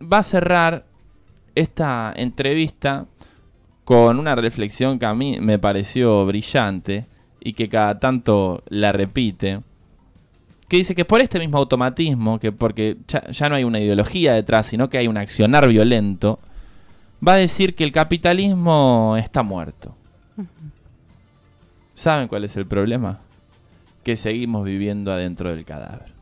va 0.00 0.18
a 0.18 0.22
cerrar 0.22 0.84
esta 1.54 2.12
entrevista 2.14 3.06
con 3.84 4.18
una 4.18 4.34
reflexión 4.34 4.98
que 4.98 5.06
a 5.06 5.14
mí 5.14 5.38
me 5.40 5.58
pareció 5.58 6.26
brillante 6.26 7.06
y 7.40 7.54
que 7.54 7.68
cada 7.68 7.98
tanto 7.98 8.62
la 8.68 8.92
repite, 8.92 9.60
que 10.68 10.76
dice 10.76 10.94
que 10.94 11.04
por 11.04 11.20
este 11.20 11.38
mismo 11.38 11.56
automatismo, 11.56 12.38
que 12.38 12.52
porque 12.52 12.98
ya, 13.08 13.48
no 13.48 13.54
hay 13.54 13.64
una 13.64 13.80
ideología 13.80 14.34
detrás, 14.34 14.66
sino 14.66 14.88
que 14.90 14.98
hay 14.98 15.08
un 15.08 15.16
accionar 15.16 15.66
violento, 15.66 16.38
va 17.26 17.32
a 17.32 17.36
decir 17.36 17.74
que 17.74 17.84
el 17.84 17.92
capitalismo 17.92 19.16
está 19.18 19.42
muerto. 19.42 19.94
¿Saben 21.94 22.28
cuál 22.28 22.44
es 22.44 22.56
el 22.56 22.66
problema? 22.66 23.18
Que 24.04 24.14
seguimos 24.14 24.64
viviendo 24.64 25.10
adentro 25.10 25.50
del 25.50 25.64
cadáver. 25.64 26.12